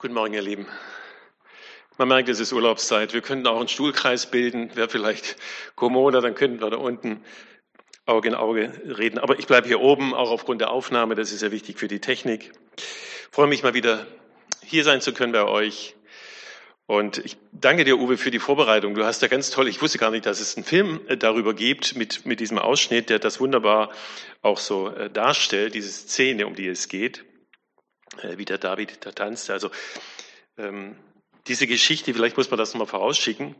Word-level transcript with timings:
Guten 0.00 0.14
Morgen, 0.14 0.32
ihr 0.32 0.40
Lieben. 0.40 0.66
Man 1.98 2.08
merkt, 2.08 2.30
es 2.30 2.40
ist 2.40 2.54
Urlaubszeit. 2.54 3.12
Wir 3.12 3.20
könnten 3.20 3.46
auch 3.46 3.58
einen 3.58 3.68
Stuhlkreis 3.68 4.30
bilden. 4.30 4.74
Wäre 4.74 4.88
vielleicht 4.88 5.36
kommoder, 5.74 6.22
dann 6.22 6.34
könnten 6.34 6.62
wir 6.62 6.70
da 6.70 6.78
unten 6.78 7.22
Auge 8.06 8.28
in 8.28 8.34
Auge 8.34 8.72
reden. 8.98 9.18
Aber 9.18 9.38
ich 9.38 9.46
bleibe 9.46 9.68
hier 9.68 9.80
oben, 9.80 10.14
auch 10.14 10.30
aufgrund 10.30 10.62
der 10.62 10.70
Aufnahme. 10.70 11.16
Das 11.16 11.32
ist 11.32 11.42
ja 11.42 11.52
wichtig 11.52 11.78
für 11.78 11.86
die 11.86 12.00
Technik. 12.00 12.50
Ich 12.78 13.28
freue 13.30 13.46
mich 13.46 13.62
mal 13.62 13.74
wieder 13.74 14.06
hier 14.62 14.84
sein 14.84 15.02
zu 15.02 15.12
können 15.12 15.32
bei 15.32 15.44
euch. 15.44 15.94
Und 16.86 17.18
ich 17.18 17.36
danke 17.52 17.84
dir, 17.84 17.98
Uwe, 17.98 18.16
für 18.16 18.30
die 18.30 18.38
Vorbereitung. 18.38 18.94
Du 18.94 19.04
hast 19.04 19.20
ja 19.20 19.28
ganz 19.28 19.50
toll, 19.50 19.68
ich 19.68 19.82
wusste 19.82 19.98
gar 19.98 20.10
nicht, 20.10 20.24
dass 20.24 20.40
es 20.40 20.56
einen 20.56 20.64
Film 20.64 21.02
äh, 21.08 21.18
darüber 21.18 21.52
gibt, 21.52 21.94
mit, 21.94 22.24
mit 22.24 22.40
diesem 22.40 22.56
Ausschnitt, 22.56 23.10
der 23.10 23.18
das 23.18 23.38
wunderbar 23.38 23.90
auch 24.40 24.56
so 24.56 24.88
äh, 24.88 25.10
darstellt, 25.10 25.74
diese 25.74 25.90
Szene, 25.90 26.46
um 26.46 26.54
die 26.54 26.68
es 26.68 26.88
geht. 26.88 27.26
Äh, 28.18 28.38
wie 28.38 28.44
der 28.44 28.58
David 28.58 29.04
da 29.04 29.12
tanzte. 29.12 29.52
Also 29.52 29.70
ähm, 30.58 30.96
diese 31.46 31.66
Geschichte, 31.66 32.12
vielleicht 32.12 32.36
muss 32.36 32.50
man 32.50 32.58
das 32.58 32.74
nochmal 32.74 32.88
vorausschicken, 32.88 33.54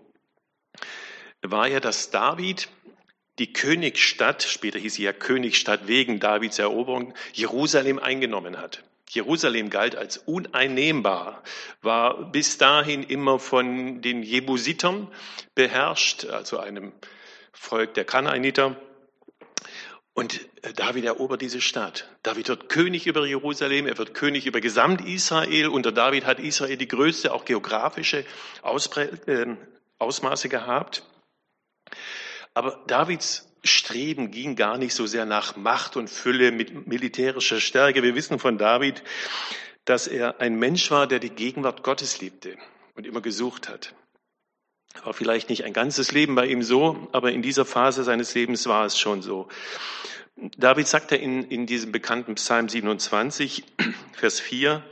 war 1.43 1.67
ja, 1.69 1.81
dass 1.81 2.11
David 2.11 2.69
die 3.39 3.53
Königsstadt, 3.53 4.43
später 4.43 4.79
hieß 4.79 4.95
sie 4.95 5.05
ja 5.05 5.13
Königsstadt 5.13 5.87
wegen 5.87 6.21
Davids 6.21 6.59
Eroberung, 6.59 7.15
Jerusalem 7.33 7.99
eingenommen 7.99 8.59
hat. 8.59 8.83
Jerusalem 9.09 9.71
galt 9.71 9.97
als 9.97 10.19
uneinnehmbar, 10.19 11.43
war 11.81 12.31
bis 12.31 12.59
dahin 12.59 13.03
immer 13.03 13.39
von 13.39 14.03
den 14.03 14.23
Jebusitern 14.23 15.09
beherrscht, 15.55 16.27
also 16.27 16.59
einem 16.59 16.93
Volk 17.53 17.95
der 17.95 18.05
Kanaaniter. 18.05 18.77
Und 20.21 20.39
äh, 20.61 20.75
David 20.75 21.07
erobert 21.07 21.41
diese 21.41 21.63
Stadt. 21.63 22.07
David 22.23 22.49
wird 22.49 22.69
König 22.69 23.07
über 23.07 23.27
Jerusalem, 23.27 23.87
er 23.87 23.97
wird 23.97 24.13
König 24.13 24.45
über 24.45 24.61
Gesamt 24.61 25.01
Israel. 25.09 25.69
Unter 25.69 25.93
David 25.93 26.27
hat 26.27 26.39
Israel 26.41 26.77
die 26.77 26.89
größte, 26.89 27.33
auch 27.33 27.47
geografische 27.47 28.27
Ausprä 28.61 29.05
äh, 29.25 29.57
Ausmaße 29.99 30.51
gehabt. 30.51 31.05
Aber 32.53 32.85
Davids 32.87 33.51
Streben 33.65 34.31
ging 34.31 34.57
gar 34.57 34.77
nicht 34.77 34.93
so 34.93 35.07
sehr 35.07 35.25
nach 35.25 35.57
Macht 35.57 35.97
und 35.97 36.11
Fülle 36.11 36.53
mit 36.53 36.87
militärischer 36.87 37.59
Stärke. 37.59 38.03
Wir 38.03 38.15
wissen 38.15 38.39
von 38.39 38.59
David, 38.59 39.03
dass 39.87 40.07
er 40.07 40.39
ein 40.39 40.59
Mensch 40.59 40.91
war, 40.91 41.07
der 41.07 41.21
die 41.21 41.31
Gegenwart 41.31 41.83
Gottes 41.83 42.21
liebte 42.21 42.59
und 42.95 43.07
immer 43.07 43.23
gesucht 43.23 43.71
hat. 43.71 43.95
War 45.05 45.15
vielleicht 45.15 45.49
nicht 45.49 45.65
ein 45.65 45.73
ganzes 45.73 46.13
Leben 46.13 46.35
bei 46.35 46.47
ihm 46.47 46.63
so, 46.63 47.09
aber 47.13 47.33
in 47.33 47.43
dieser 47.43 47.65
Phase 47.65 48.05
seines 48.05 48.35
Lebens 48.35 48.67
war 48.67 48.85
es 48.85 48.99
schon 48.99 49.23
so. 49.23 49.49
David 50.57 50.89
sagte 50.89 51.17
in, 51.17 51.45
in 51.45 51.67
diesem 51.67 51.93
bekannten 51.93 52.35
Psalm 52.35 52.69
27, 52.69 53.65
Vers 54.13 54.41
4, 54.41 54.83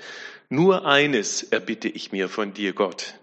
nur 0.48 0.86
eines 0.86 1.42
erbitte 1.42 1.88
ich 1.88 2.12
mir 2.12 2.28
von 2.28 2.54
dir, 2.54 2.72
Gott. 2.72 3.14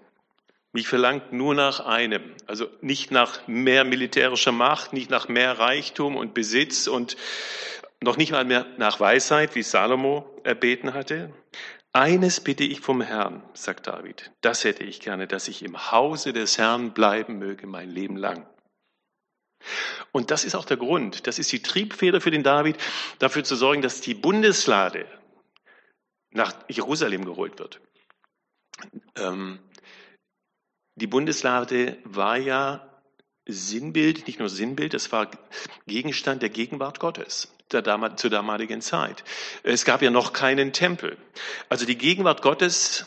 Mich 0.74 0.88
verlangt 0.88 1.32
nur 1.32 1.56
nach 1.56 1.80
einem, 1.80 2.22
also 2.48 2.68
nicht 2.82 3.10
nach 3.10 3.48
mehr 3.48 3.86
militärischer 3.86 4.52
Macht, 4.52 4.92
nicht 4.92 5.10
nach 5.10 5.28
mehr 5.28 5.58
Reichtum 5.58 6.18
und 6.18 6.34
Besitz 6.34 6.88
und 6.88 7.16
noch 8.02 8.18
nicht 8.18 8.32
mal 8.32 8.44
mehr 8.44 8.66
nach 8.78 9.00
Weisheit, 9.00 9.56
wie 9.56 9.64
Salomo 9.64 10.30
erbeten 10.44 10.94
hatte, 10.94 11.32
eines 11.96 12.42
bitte 12.42 12.66
ich 12.66 12.82
vom 12.82 13.02
Herrn, 13.02 13.42
sagt 13.54 13.88
David, 13.88 14.32
das 14.42 14.66
hätte 14.66 14.84
ich 14.84 15.00
gerne, 15.00 15.28
dass 15.28 15.48
ich 15.48 15.64
im 15.64 15.92
Hause 15.92 16.34
des 16.34 16.58
Herrn 16.58 16.94
bleiben 16.94 17.40
möge 17.40 17.68
mein 17.68 17.90
Leben 17.90 18.18
lang. 18.18 18.46
Und 20.12 20.30
das 20.30 20.44
ist 20.44 20.56
auch 20.56 20.66
der 20.66 20.76
Grund, 20.76 21.26
das 21.26 21.40
ist 21.40 21.52
die 21.54 21.62
Triebfeder 21.62 22.20
für 22.20 22.32
den 22.32 22.44
David, 22.44 22.78
dafür 23.20 23.46
zu 23.46 23.56
sorgen, 23.56 23.82
dass 23.82 24.02
die 24.02 24.14
Bundeslade 24.14 25.08
nach 26.32 26.54
Jerusalem 26.68 27.24
geholt 27.24 27.60
wird. 27.60 27.80
Ähm, 29.16 29.60
die 30.96 31.08
Bundeslade 31.08 31.98
war 32.04 32.36
ja 32.36 33.02
Sinnbild, 33.48 34.28
nicht 34.28 34.40
nur 34.40 34.50
Sinnbild, 34.50 34.94
es 34.94 35.14
war 35.14 35.32
Gegenstand 35.88 36.42
der 36.42 36.50
Gegenwart 36.50 37.00
Gottes 37.00 37.55
der 37.72 37.82
damals, 37.82 38.22
zur 38.22 38.30
damaligen 38.30 38.82
Zeit. 38.82 39.24
Es 39.64 39.86
gab 39.86 40.02
ja 40.02 40.12
noch 40.12 40.34
keinen 40.34 40.74
Tempel. 40.74 41.18
Also 41.70 41.86
die 41.86 41.98
Gegenwart 41.98 42.42
Gottes 42.42 43.06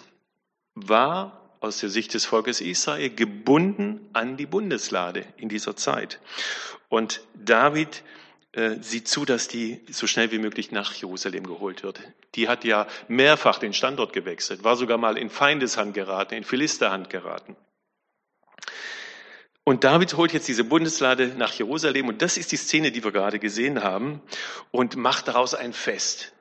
war 0.74 1.56
aus 1.60 1.78
der 1.78 1.88
Sicht 1.88 2.14
des 2.14 2.24
Volkes 2.24 2.60
Israel 2.60 3.10
gebunden 3.10 4.08
an 4.12 4.36
die 4.36 4.46
Bundeslade 4.46 5.24
in 5.36 5.48
dieser 5.48 5.76
Zeit. 5.76 6.20
Und 6.88 7.20
David 7.34 8.02
äh, 8.52 8.76
sieht 8.80 9.08
zu, 9.08 9.24
dass 9.24 9.48
die 9.48 9.80
so 9.91 10.06
schnell 10.06 10.30
wie 10.30 10.38
möglich 10.38 10.72
nach 10.72 10.94
Jerusalem 10.94 11.46
geholt 11.46 11.82
wird. 11.82 12.00
Die 12.34 12.48
hat 12.48 12.64
ja 12.64 12.86
mehrfach 13.08 13.58
den 13.58 13.72
Standort 13.72 14.12
gewechselt, 14.12 14.64
war 14.64 14.76
sogar 14.76 14.98
mal 14.98 15.19
in 15.19 15.30
Feindeshand 15.30 15.94
geraten, 15.94 16.34
in 16.34 16.44
Philisterhand 16.44 17.10
geraten. 17.10 17.56
Und 19.68 19.84
David 19.84 20.16
holt 20.16 20.32
jetzt 20.32 20.48
diese 20.48 20.64
Bundeslade 20.64 21.34
nach 21.36 21.52
Jerusalem 21.52 22.08
und 22.08 22.22
das 22.22 22.38
ist 22.38 22.52
die 22.52 22.56
Szene, 22.56 22.90
die 22.90 23.04
wir 23.04 23.12
gerade 23.12 23.38
gesehen 23.38 23.82
haben 23.82 24.22
und 24.70 24.96
macht 24.96 25.28
daraus 25.28 25.52
ein 25.52 25.74
Fest. 25.74 26.32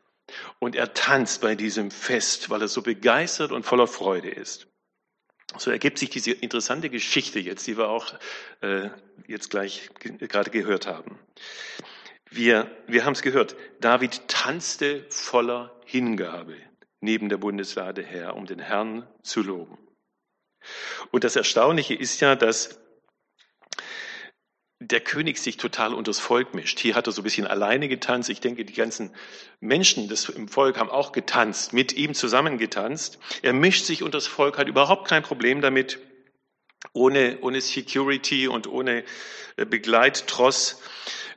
Und 0.59 0.77
er 0.77 0.93
tanzt 0.93 1.41
bei 1.41 1.53
diesem 1.53 1.91
Fest, 1.91 2.49
weil 2.49 2.61
er 2.61 2.69
so 2.69 2.81
begeistert 2.81 3.51
und 3.51 3.65
voller 3.65 3.87
Freude 3.87 4.29
ist. 4.29 4.67
So 5.57 5.71
ergibt 5.71 5.97
sich 5.97 6.09
diese 6.09 6.31
interessante 6.31 6.89
Geschichte 6.89 7.41
jetzt, 7.41 7.67
die 7.67 7.77
wir 7.77 7.89
auch 7.89 8.13
äh, 8.61 8.91
jetzt 9.27 9.49
gleich 9.49 9.89
gerade 9.99 10.49
gehört 10.49 10.87
haben. 10.87 11.19
Wir, 12.29 12.71
wir 12.87 13.03
haben 13.03 13.11
es 13.11 13.23
gehört, 13.23 13.57
David 13.81 14.25
tanzte 14.29 15.05
voller 15.09 15.77
Hingabe 15.83 16.55
neben 17.01 17.27
der 17.27 17.37
Bundeslade 17.39 18.03
her, 18.03 18.37
um 18.37 18.45
den 18.45 18.59
Herrn 18.59 19.05
zu 19.21 19.41
loben. 19.41 19.77
Und 21.11 21.25
das 21.25 21.35
Erstaunliche 21.35 21.93
ist 21.93 22.21
ja, 22.21 22.37
dass 22.37 22.79
der 24.79 24.99
König 24.99 25.39
sich 25.39 25.57
total 25.57 25.93
unters 25.93 26.19
Volk 26.19 26.53
mischt. 26.53 26.79
Hier 26.79 26.95
hat 26.95 27.07
er 27.07 27.11
so 27.11 27.21
ein 27.21 27.23
bisschen 27.23 27.47
alleine 27.47 27.87
getanzt. 27.87 28.29
Ich 28.29 28.41
denke, 28.41 28.63
die 28.63 28.73
ganzen 28.73 29.11
Menschen 29.59 30.07
des, 30.07 30.29
im 30.29 30.47
Volk 30.47 30.77
haben 30.77 30.89
auch 30.89 31.11
getanzt, 31.11 31.73
mit 31.73 31.93
ihm 31.93 32.13
zusammen 32.13 32.57
getanzt. 32.57 33.17
Er 33.41 33.53
mischt 33.53 33.85
sich 33.85 34.03
unters 34.03 34.27
Volk, 34.27 34.57
hat 34.57 34.67
überhaupt 34.67 35.07
kein 35.07 35.23
Problem 35.23 35.61
damit, 35.61 35.99
ohne, 36.93 37.39
ohne 37.41 37.59
Security 37.59 38.47
und 38.47 38.67
ohne 38.67 39.03
äh, 39.55 39.65
Begleittross. 39.65 40.79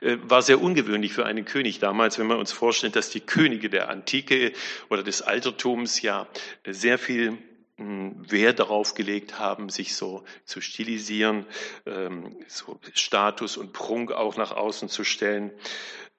Äh, 0.01 0.17
war 0.21 0.43
sehr 0.43 0.61
ungewöhnlich 0.61 1.13
für 1.13 1.25
einen 1.25 1.45
König 1.45 1.79
damals, 1.79 2.19
wenn 2.19 2.27
man 2.27 2.37
uns 2.37 2.51
vorstellt, 2.51 2.95
dass 2.95 3.09
die 3.09 3.21
Könige 3.21 3.71
der 3.71 3.89
Antike 3.89 4.53
oder 4.89 5.01
des 5.01 5.23
Altertums 5.23 6.01
ja 6.03 6.27
sehr 6.67 6.99
viel 6.99 7.39
Wert 7.81 8.59
darauf 8.59 8.93
gelegt 8.93 9.39
haben, 9.39 9.69
sich 9.69 9.95
so 9.95 10.23
zu 10.45 10.61
stilisieren, 10.61 11.45
ähm, 11.85 12.37
so 12.47 12.79
Status 12.93 13.57
und 13.57 13.73
Prunk 13.73 14.11
auch 14.11 14.37
nach 14.37 14.51
außen 14.51 14.89
zu 14.89 15.03
stellen. 15.03 15.51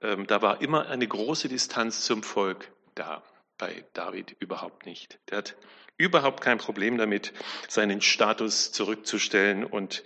Ähm, 0.01 0.27
da 0.27 0.43
war 0.43 0.61
immer 0.61 0.89
eine 0.89 1.07
große 1.07 1.49
Distanz 1.49 2.05
zum 2.05 2.23
Volk 2.23 2.73
da, 2.95 3.23
bei 3.59 3.85
David 3.93 4.37
überhaupt 4.41 4.87
nicht. 4.87 5.19
Der 5.31 5.39
hat 5.39 5.57
überhaupt 5.97 6.41
kein 6.41 6.59
Problem 6.59 6.99
damit, 6.99 7.33
seinen 7.69 8.01
Status 8.01 8.73
zurückzustellen 8.73 9.65
und 9.65 10.03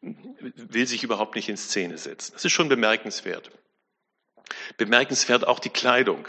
will 0.00 0.86
sich 0.86 1.02
überhaupt 1.02 1.34
nicht 1.34 1.48
in 1.48 1.56
Szene 1.56 1.98
setzen. 1.98 2.32
Das 2.34 2.44
ist 2.44 2.52
schon 2.52 2.68
bemerkenswert. 2.68 3.50
Bemerkenswert 4.76 5.46
auch 5.46 5.58
die 5.58 5.70
Kleidung 5.70 6.28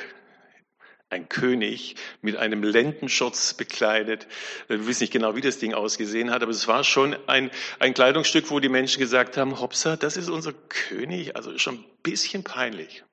ein 1.10 1.28
König 1.28 1.96
mit 2.22 2.36
einem 2.36 2.64
Lendenschutz 2.64 3.54
bekleidet. 3.54 4.28
Wir 4.68 4.86
wissen 4.86 5.04
nicht 5.04 5.14
genau, 5.14 5.36
wie 5.36 5.42
das 5.42 5.58
Ding 5.58 5.74
ausgesehen 5.74 6.32
hat, 6.32 6.44
aber 6.44 6.52
es 6.52 6.68
war 6.68 6.84
schon 6.84 7.16
ein, 7.28 7.50
ein 7.80 7.94
Kleidungsstück, 7.94 8.50
wo 8.52 8.60
die 8.60 8.70
Menschen 8.70 9.00
gesagt 9.00 9.38
haben, 9.38 9.60
Hopsa, 9.60 9.96
das 9.96 10.18
ist 10.18 10.30
unser 10.30 10.54
König, 10.54 11.36
also 11.36 11.58
schon 11.58 11.76
ein 11.76 11.86
bisschen 12.04 12.44
peinlich. 12.44 13.04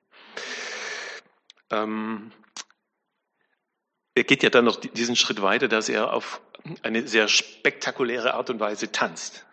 Ähm, 1.71 2.31
er 4.15 4.23
geht 4.23 4.43
ja 4.43 4.49
dann 4.49 4.65
noch 4.65 4.77
diesen 4.77 5.15
Schritt 5.15 5.41
weiter, 5.41 5.67
dass 5.67 5.89
er 5.89 6.13
auf 6.13 6.41
eine 6.83 7.07
sehr 7.07 7.27
spektakuläre 7.27 8.33
Art 8.33 8.49
und 8.49 8.59
Weise 8.59 8.91
tanzt. 8.91 9.45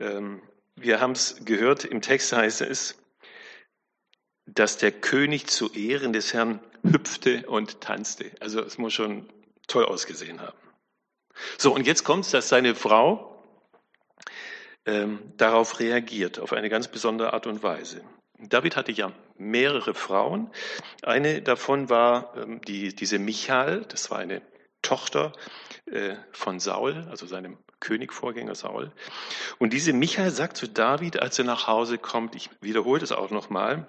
Ähm, 0.00 0.42
wir 0.76 1.00
haben 1.00 1.12
es 1.12 1.44
gehört, 1.44 1.84
im 1.84 2.02
Text 2.02 2.32
heißt 2.32 2.62
es, 2.62 2.98
dass 4.46 4.76
der 4.76 4.92
König 4.92 5.46
zu 5.46 5.72
Ehren 5.72 6.12
des 6.12 6.32
Herrn 6.34 6.60
hüpfte 6.82 7.46
und 7.46 7.80
tanzte. 7.80 8.30
Also 8.40 8.60
es 8.60 8.78
muss 8.78 8.92
schon 8.92 9.28
toll 9.66 9.84
ausgesehen 9.84 10.40
haben. 10.40 10.58
So, 11.58 11.74
und 11.74 11.86
jetzt 11.86 12.04
kommt 12.04 12.24
es, 12.24 12.30
dass 12.30 12.48
seine 12.48 12.74
Frau 12.74 13.42
ähm, 14.86 15.20
darauf 15.36 15.80
reagiert, 15.80 16.38
auf 16.38 16.52
eine 16.52 16.68
ganz 16.68 16.88
besondere 16.88 17.32
Art 17.32 17.46
und 17.46 17.62
Weise. 17.62 18.02
David 18.38 18.76
hatte 18.76 18.92
ja 18.92 19.12
mehrere 19.36 19.94
Frauen. 19.94 20.50
Eine 21.02 21.42
davon 21.42 21.88
war 21.88 22.36
ähm, 22.36 22.60
die, 22.60 22.94
diese 22.94 23.18
Michal, 23.18 23.84
das 23.88 24.10
war 24.10 24.18
eine 24.18 24.42
Tochter 24.82 25.32
äh, 25.86 26.16
von 26.32 26.60
Saul, 26.60 27.06
also 27.10 27.26
seinem 27.26 27.58
Königvorgänger 27.80 28.54
Saul. 28.54 28.92
Und 29.58 29.72
diese 29.72 29.92
Michal 29.92 30.30
sagt 30.30 30.56
zu 30.56 30.68
David, 30.68 31.20
als 31.20 31.38
er 31.38 31.44
nach 31.44 31.66
Hause 31.66 31.98
kommt, 31.98 32.34
ich 32.34 32.50
wiederhole 32.60 33.00
das 33.00 33.12
auch 33.12 33.30
nochmal, 33.30 33.88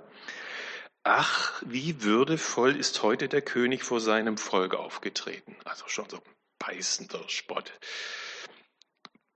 Ach, 1.08 1.62
wie 1.64 2.02
würdevoll 2.02 2.76
ist 2.76 3.04
heute 3.04 3.30
der 3.30 3.44
König 3.44 3.84
vor 3.84 4.02
seinem 4.02 4.40
Volk 4.40 4.74
aufgetreten. 4.74 5.56
Also 5.64 5.88
schon 5.88 6.10
so 6.10 6.20
beißender 6.58 7.30
Spott. 7.30 7.72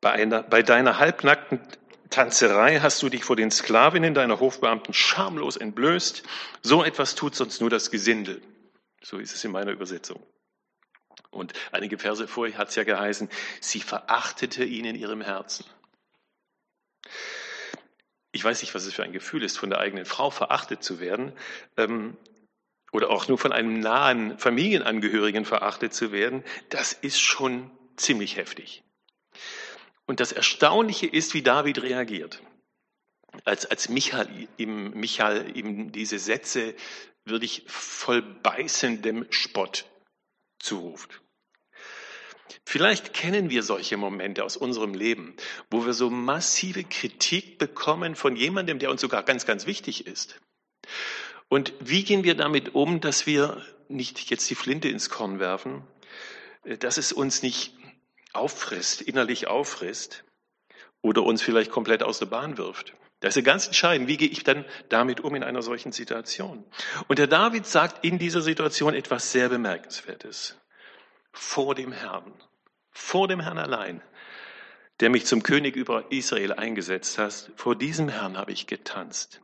Bei, 0.02 0.14
einer, 0.14 0.42
bei 0.42 0.64
deiner 0.64 0.98
halbnackten 0.98 1.62
Tanzerei 2.10 2.80
hast 2.80 3.04
du 3.04 3.10
dich 3.10 3.24
vor 3.24 3.36
den 3.36 3.52
Sklavinnen 3.52 4.16
deiner 4.16 4.40
Hofbeamten 4.40 4.96
schamlos 4.96 5.58
entblößt. 5.58 6.24
So 6.64 6.84
etwas 6.84 7.14
tut 7.14 7.36
sonst 7.36 7.62
nur 7.62 7.70
das 7.70 7.92
Gesindel. 7.92 8.42
So 9.04 9.20
ist 9.20 9.36
es 9.36 9.44
in 9.44 9.52
meiner 9.52 9.72
Übersetzung. 9.72 10.26
Und 11.30 11.54
einige 11.72 12.00
Verse 12.00 12.28
vorher 12.28 12.58
hat 12.58 12.70
es 12.70 12.76
ja 12.76 12.84
geheißen, 12.84 13.30
sie 13.62 13.82
verachtete 13.82 14.64
ihn 14.64 14.86
in 14.86 14.96
ihrem 14.96 15.22
Herzen. 15.22 15.66
Ich 18.32 18.44
weiß 18.44 18.62
nicht, 18.62 18.76
was 18.76 18.86
es 18.86 18.94
für 18.94 19.04
ein 19.04 19.12
Gefühl 19.12 19.44
ist, 19.44 19.58
von 19.58 19.70
der 19.70 19.80
eigenen 19.80 20.06
Frau 20.06 20.30
verachtet 20.30 20.84
zu 20.84 21.00
werden 21.00 21.34
ähm, 21.78 22.16
oder 22.92 23.10
auch 23.10 23.28
nur 23.28 23.38
von 23.38 23.52
einem 23.52 23.80
nahen 23.80 24.38
Familienangehörigen 24.38 25.46
verachtet 25.46 25.94
zu 25.94 26.12
werden. 26.12 26.44
Das 26.70 26.94
ist 26.94 27.20
schon 27.20 27.72
ziemlich 27.96 28.38
heftig. 28.38 28.84
Und 30.06 30.20
das 30.20 30.32
Erstaunliche 30.32 31.08
ist, 31.08 31.34
wie 31.34 31.42
David 31.42 31.82
reagiert. 31.82 32.42
Als, 33.46 33.66
als 33.66 33.90
Michael, 33.90 34.48
ihm, 34.58 34.92
Michael 34.92 35.56
ihm 35.56 35.92
diese 35.92 36.18
Sätze 36.18 36.76
wirklich 37.26 37.64
voll 37.68 38.22
beißendem 38.22 39.28
Spott 39.30 39.86
zuruft. 40.58 41.22
Vielleicht 42.66 43.14
kennen 43.14 43.50
wir 43.50 43.64
solche 43.64 43.98
Momente 43.98 44.44
aus 44.44 44.58
unserem 44.58 44.94
Leben, 44.94 45.36
wo 45.70 45.86
wir 45.86 45.94
so 45.94 46.10
massive 46.10 46.84
Kritik 46.84 47.58
bekommen 47.58 48.16
von 48.16 48.36
jemandem, 48.36 48.80
der 48.80 48.92
uns 48.92 49.02
sogar 49.02 49.24
ganz, 49.24 49.46
ganz 49.46 49.66
wichtig 49.66 50.08
ist. 50.08 50.40
Und 51.48 51.74
wie 51.80 52.04
gehen 52.04 52.24
wir 52.24 52.36
damit 52.36 52.76
um, 52.76 53.02
dass 53.02 53.26
wir 53.26 53.64
nicht 53.88 54.30
jetzt 54.30 54.50
die 54.50 54.56
Flinte 54.56 54.88
ins 54.88 55.10
Korn 55.10 55.40
werfen, 55.40 55.84
dass 56.80 56.98
es 56.98 57.12
uns 57.12 57.42
nicht 57.42 57.74
auffrisst, 58.34 59.02
innerlich 59.02 59.48
auffrisst 59.48 60.24
oder 61.02 61.24
uns 61.24 61.42
vielleicht 61.42 61.72
komplett 61.72 62.04
aus 62.04 62.20
der 62.20 62.28
Bahn 62.28 62.58
wirft. 62.58 62.94
Das 63.22 63.36
ist 63.36 63.44
ganz 63.44 63.68
entscheidend. 63.68 64.08
Wie 64.08 64.18
gehe 64.18 64.30
ich 64.30 64.44
dann 64.44 64.66
damit 64.88 65.22
um 65.22 65.36
in 65.36 65.44
einer 65.44 65.62
solchen 65.62 65.92
Situation? 65.92 66.64
Und 67.08 67.20
der 67.20 67.28
David 67.28 67.66
sagt 67.66 68.06
in 68.06 68.18
dieser 68.18 68.42
Situation 68.42 68.94
etwas 68.94 69.32
sehr 69.32 69.50
Bemerkenswertes. 69.50 70.56
Vor 71.32 71.76
dem 71.76 71.92
Herrn, 71.92 72.34
vor 72.92 73.28
dem 73.28 73.40
Herrn 73.40 73.58
allein, 73.58 74.02
der 75.00 75.10
mich 75.10 75.26
zum 75.26 75.44
König 75.44 75.76
über 75.76 76.12
Israel 76.12 76.54
eingesetzt 76.54 77.18
hat, 77.18 77.52
vor 77.56 77.76
diesem 77.76 78.10
Herrn 78.10 78.38
habe 78.38 78.52
ich 78.52 78.68
getanzt. 78.68 79.42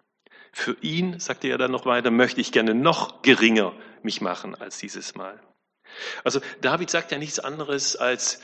Für 0.51 0.77
ihn, 0.81 1.19
sagte 1.19 1.47
er 1.47 1.57
dann 1.57 1.71
noch 1.71 1.85
weiter, 1.85 2.11
möchte 2.11 2.41
ich 2.41 2.51
gerne 2.51 2.73
noch 2.73 3.21
geringer 3.21 3.73
mich 4.03 4.21
machen 4.21 4.55
als 4.55 4.77
dieses 4.77 5.15
Mal. 5.15 5.41
Also 6.23 6.41
David 6.61 6.89
sagt 6.89 7.11
ja 7.11 7.17
nichts 7.17 7.39
anderes 7.39 7.95
als, 7.95 8.41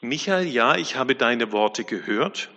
Michael, 0.00 0.46
ja, 0.46 0.76
ich 0.76 0.96
habe 0.96 1.14
deine 1.14 1.52
Worte 1.52 1.84
gehört, 1.84 2.50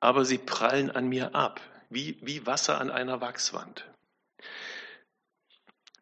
aber 0.00 0.24
sie 0.24 0.38
prallen 0.38 0.90
an 0.90 1.08
mir 1.08 1.34
ab, 1.34 1.60
wie, 1.88 2.18
wie 2.20 2.46
Wasser 2.46 2.80
an 2.80 2.90
einer 2.90 3.20
Wachswand. 3.20 3.91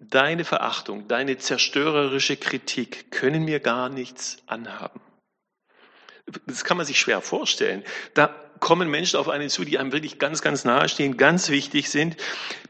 Deine 0.01 0.45
Verachtung, 0.45 1.09
deine 1.09 1.37
zerstörerische 1.37 2.37
Kritik 2.37 3.11
können 3.11 3.45
mir 3.45 3.61
gar 3.61 3.91
nichts 3.91 4.39
anhaben. 4.47 5.01
Das 6.47 6.65
kann 6.65 6.79
man 6.79 6.87
sich 6.87 6.99
schwer 6.99 7.21
vorstellen. 7.21 7.85
Da 8.15 8.29
kommen 8.61 8.91
Menschen 8.91 9.19
auf 9.19 9.29
einen 9.29 9.51
zu, 9.51 9.65
die 9.65 9.79
einem 9.79 9.93
wirklich 9.93 10.19
ganz, 10.19 10.41
ganz 10.43 10.65
nahe 10.65 10.89
stehen, 10.89 11.17
ganz 11.17 11.51
wichtig 11.51 11.91
sind, 11.91 12.17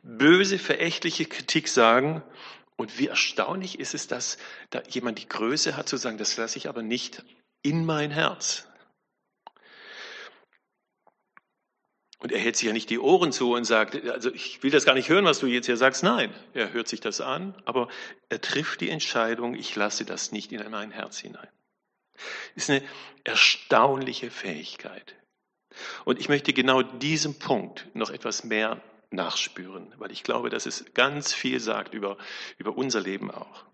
böse, 0.02 0.58
verächtliche 0.58 1.26
Kritik 1.26 1.68
sagen 1.68 2.22
und 2.76 2.98
wie 2.98 3.08
erstaunlich 3.08 3.78
ist 3.78 3.94
es, 3.94 4.08
dass 4.08 4.38
da 4.70 4.82
jemand 4.88 5.18
die 5.18 5.28
Größe 5.28 5.76
hat 5.76 5.88
zu 5.88 5.98
sagen, 5.98 6.18
das 6.18 6.36
lasse 6.36 6.56
ich 6.56 6.68
aber 6.68 6.82
nicht 6.82 7.22
in 7.62 7.84
mein 7.84 8.10
Herz. 8.10 8.69
Und 12.20 12.32
er 12.32 12.38
hält 12.38 12.56
sich 12.56 12.66
ja 12.66 12.72
nicht 12.74 12.90
die 12.90 12.98
Ohren 12.98 13.32
zu 13.32 13.54
und 13.54 13.64
sagt, 13.64 14.06
also 14.08 14.30
ich 14.32 14.62
will 14.62 14.70
das 14.70 14.84
gar 14.84 14.94
nicht 14.94 15.08
hören, 15.08 15.24
was 15.24 15.38
du 15.38 15.46
jetzt 15.46 15.66
hier 15.66 15.78
sagst. 15.78 16.02
Nein, 16.02 16.34
er 16.52 16.72
hört 16.72 16.86
sich 16.86 17.00
das 17.00 17.20
an, 17.22 17.54
aber 17.64 17.88
er 18.28 18.40
trifft 18.40 18.82
die 18.82 18.90
Entscheidung, 18.90 19.54
ich 19.54 19.74
lasse 19.74 20.04
das 20.04 20.30
nicht 20.30 20.52
in 20.52 20.70
mein 20.70 20.90
Herz 20.90 21.18
hinein. 21.18 21.48
Ist 22.54 22.68
eine 22.68 22.82
erstaunliche 23.24 24.30
Fähigkeit. 24.30 25.16
Und 26.04 26.20
ich 26.20 26.28
möchte 26.28 26.52
genau 26.52 26.82
diesem 26.82 27.38
Punkt 27.38 27.88
noch 27.94 28.10
etwas 28.10 28.44
mehr 28.44 28.82
nachspüren, 29.10 29.92
weil 29.96 30.12
ich 30.12 30.22
glaube, 30.22 30.50
dass 30.50 30.66
es 30.66 30.84
ganz 30.92 31.32
viel 31.32 31.58
sagt 31.58 31.94
über, 31.94 32.18
über 32.58 32.76
unser 32.76 33.00
Leben 33.00 33.30
auch. 33.30 33.64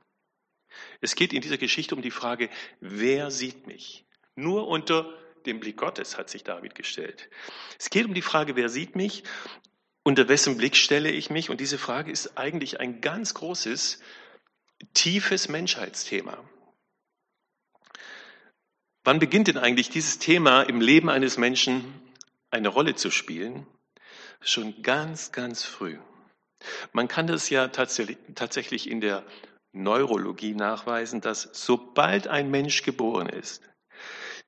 Es 1.01 1.15
geht 1.15 1.33
in 1.33 1.43
dieser 1.43 1.59
Geschichte 1.59 1.95
um 1.95 2.03
die 2.03 2.11
Frage, 2.11 2.49
wer 2.81 3.31
sieht 3.31 3.67
mich? 3.67 4.07
Nur 4.35 4.69
unter 4.69 5.13
dem 5.47 5.61
Blick 5.61 5.77
Gottes 5.77 6.19
hat 6.19 6.31
sich 6.31 6.45
David 6.45 6.75
gestellt. 6.75 7.29
Es 7.79 7.91
geht 7.91 8.07
um 8.07 8.15
die 8.15 8.23
Frage, 8.23 8.57
wer 8.57 8.69
sieht 8.69 8.97
mich? 8.97 9.25
Unter 10.03 10.29
wessen 10.29 10.57
Blick 10.57 10.77
stelle 10.77 11.11
ich 11.11 11.31
mich? 11.31 11.51
Und 11.51 11.61
diese 11.61 11.79
Frage 11.79 12.11
ist 12.11 12.37
eigentlich 12.37 12.81
ein 12.81 13.01
ganz 13.01 13.35
großes, 13.35 14.01
tiefes 14.95 15.49
Menschheitsthema. 15.49 16.45
Wann 19.05 19.19
beginnt 19.19 19.49
denn 19.49 19.59
eigentlich 19.59 19.89
dieses 19.89 20.19
Thema 20.19 20.63
im 20.63 20.81
Leben 20.81 21.09
eines 21.09 21.39
Menschen 21.39 21.85
eine 22.51 22.69
Rolle 22.69 22.95
zu 22.95 23.11
spielen? 23.11 23.67
schon 24.41 24.83
ganz, 24.83 25.33
ganz 25.33 25.65
früh. 25.65 25.99
Man 26.93 27.09
kann 27.09 27.27
das 27.27 27.51
ja 27.51 27.69
tatsächlich 27.69 28.91
in 28.91 29.01
der 29.01 29.25
Neurologie 29.73 30.55
nachweisen, 30.55 31.21
dass 31.21 31.49
sobald 31.53 32.29
ein 32.29 32.51
Mensch 32.51 32.83
geboren 32.83 33.29
ist, 33.29 33.63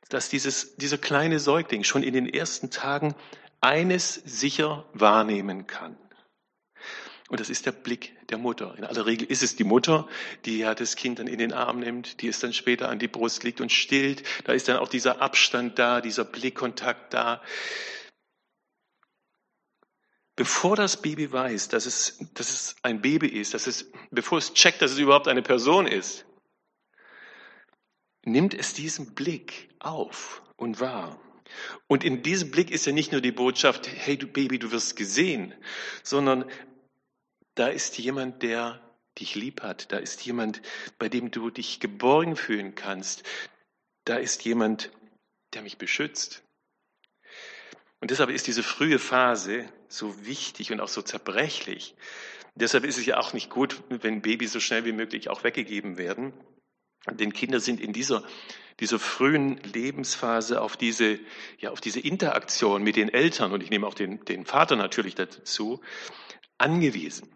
dass 0.08 0.28
dieses, 0.28 0.76
dieser 0.76 0.98
kleine 0.98 1.38
Säugling 1.38 1.84
schon 1.84 2.02
in 2.02 2.14
den 2.14 2.28
ersten 2.28 2.70
Tagen 2.70 3.14
eines 3.60 4.14
sicher 4.14 4.88
wahrnehmen 4.92 5.66
kann. 5.66 5.96
Und 7.28 7.40
das 7.40 7.50
ist 7.50 7.66
der 7.66 7.72
Blick 7.72 8.16
der 8.28 8.38
Mutter. 8.38 8.74
In 8.78 8.84
aller 8.84 9.04
Regel 9.04 9.30
ist 9.30 9.42
es 9.42 9.54
die 9.54 9.64
Mutter, 9.64 10.08
die 10.46 10.58
ja 10.58 10.74
das 10.74 10.96
Kind 10.96 11.18
dann 11.18 11.26
in 11.26 11.38
den 11.38 11.52
Arm 11.52 11.80
nimmt, 11.80 12.22
die 12.22 12.28
es 12.28 12.40
dann 12.40 12.54
später 12.54 12.88
an 12.88 12.98
die 12.98 13.08
Brust 13.08 13.44
legt 13.44 13.60
und 13.60 13.70
stillt. 13.70 14.22
Da 14.44 14.54
ist 14.54 14.68
dann 14.68 14.78
auch 14.78 14.88
dieser 14.88 15.20
Abstand 15.20 15.78
da, 15.78 16.00
dieser 16.00 16.24
Blickkontakt 16.24 17.12
da 17.12 17.42
bevor 20.38 20.76
das 20.76 21.02
Baby 21.02 21.32
weiß, 21.32 21.68
dass 21.68 21.84
es, 21.84 22.16
dass 22.34 22.50
es 22.50 22.76
ein 22.82 23.02
Baby 23.02 23.26
ist, 23.26 23.54
dass 23.54 23.66
es, 23.66 23.90
bevor 24.12 24.38
es 24.38 24.54
checkt, 24.54 24.80
dass 24.80 24.92
es 24.92 24.98
überhaupt 24.98 25.26
eine 25.26 25.42
Person 25.42 25.88
ist, 25.88 26.24
nimmt 28.28 28.54
es 28.54 28.74
diesen 28.74 29.14
Blick 29.14 29.68
auf 29.78 30.42
und 30.56 30.80
wahr. 30.80 31.20
Und 31.86 32.04
in 32.04 32.22
diesem 32.22 32.50
Blick 32.50 32.70
ist 32.70 32.86
ja 32.86 32.92
nicht 32.92 33.12
nur 33.12 33.20
die 33.20 33.32
Botschaft, 33.32 33.88
hey 33.88 34.16
du 34.16 34.26
Baby, 34.26 34.58
du 34.58 34.70
wirst 34.70 34.96
gesehen, 34.96 35.54
sondern 36.02 36.44
da 37.54 37.68
ist 37.68 37.98
jemand, 37.98 38.42
der 38.42 38.80
dich 39.18 39.34
lieb 39.34 39.62
hat. 39.62 39.90
Da 39.92 39.96
ist 39.96 40.24
jemand, 40.24 40.62
bei 40.98 41.08
dem 41.08 41.30
du 41.30 41.50
dich 41.50 41.80
geborgen 41.80 42.36
fühlen 42.36 42.74
kannst. 42.74 43.24
Da 44.04 44.16
ist 44.16 44.44
jemand, 44.44 44.90
der 45.54 45.62
mich 45.62 45.78
beschützt. 45.78 46.42
Und 48.00 48.10
deshalb 48.10 48.30
ist 48.30 48.46
diese 48.46 48.62
frühe 48.62 48.98
Phase 48.98 49.68
so 49.88 50.24
wichtig 50.24 50.70
und 50.70 50.80
auch 50.80 50.88
so 50.88 51.02
zerbrechlich. 51.02 51.96
Deshalb 52.54 52.84
ist 52.84 52.98
es 52.98 53.06
ja 53.06 53.18
auch 53.18 53.32
nicht 53.32 53.50
gut, 53.50 53.82
wenn 53.88 54.22
Babys 54.22 54.52
so 54.52 54.60
schnell 54.60 54.84
wie 54.84 54.92
möglich 54.92 55.28
auch 55.28 55.44
weggegeben 55.44 55.96
werden. 55.96 56.32
Denn 57.06 57.32
Kinder 57.32 57.60
sind 57.60 57.80
in 57.80 57.92
dieser, 57.92 58.22
dieser 58.80 58.98
frühen 58.98 59.56
Lebensphase 59.58 60.60
auf 60.60 60.76
diese, 60.76 61.18
ja, 61.58 61.70
auf 61.70 61.80
diese 61.80 62.00
Interaktion 62.00 62.82
mit 62.82 62.96
den 62.96 63.08
Eltern, 63.08 63.52
und 63.52 63.62
ich 63.62 63.70
nehme 63.70 63.86
auch 63.86 63.94
den, 63.94 64.24
den 64.24 64.44
Vater 64.44 64.76
natürlich 64.76 65.14
dazu, 65.14 65.80
angewiesen. 66.58 67.28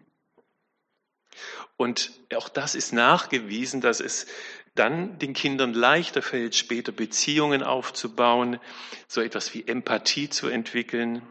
Und 1.75 2.11
auch 2.35 2.49
das 2.49 2.75
ist 2.75 2.93
nachgewiesen, 2.93 3.81
dass 3.81 3.99
es 3.99 4.27
dann 4.75 5.19
den 5.19 5.33
Kindern 5.33 5.73
leichter 5.73 6.21
fällt, 6.21 6.55
später 6.55 6.91
Beziehungen 6.91 7.63
aufzubauen, 7.63 8.59
so 9.07 9.21
etwas 9.21 9.53
wie 9.53 9.67
Empathie 9.67 10.29
zu 10.29 10.47
entwickeln. 10.47 11.21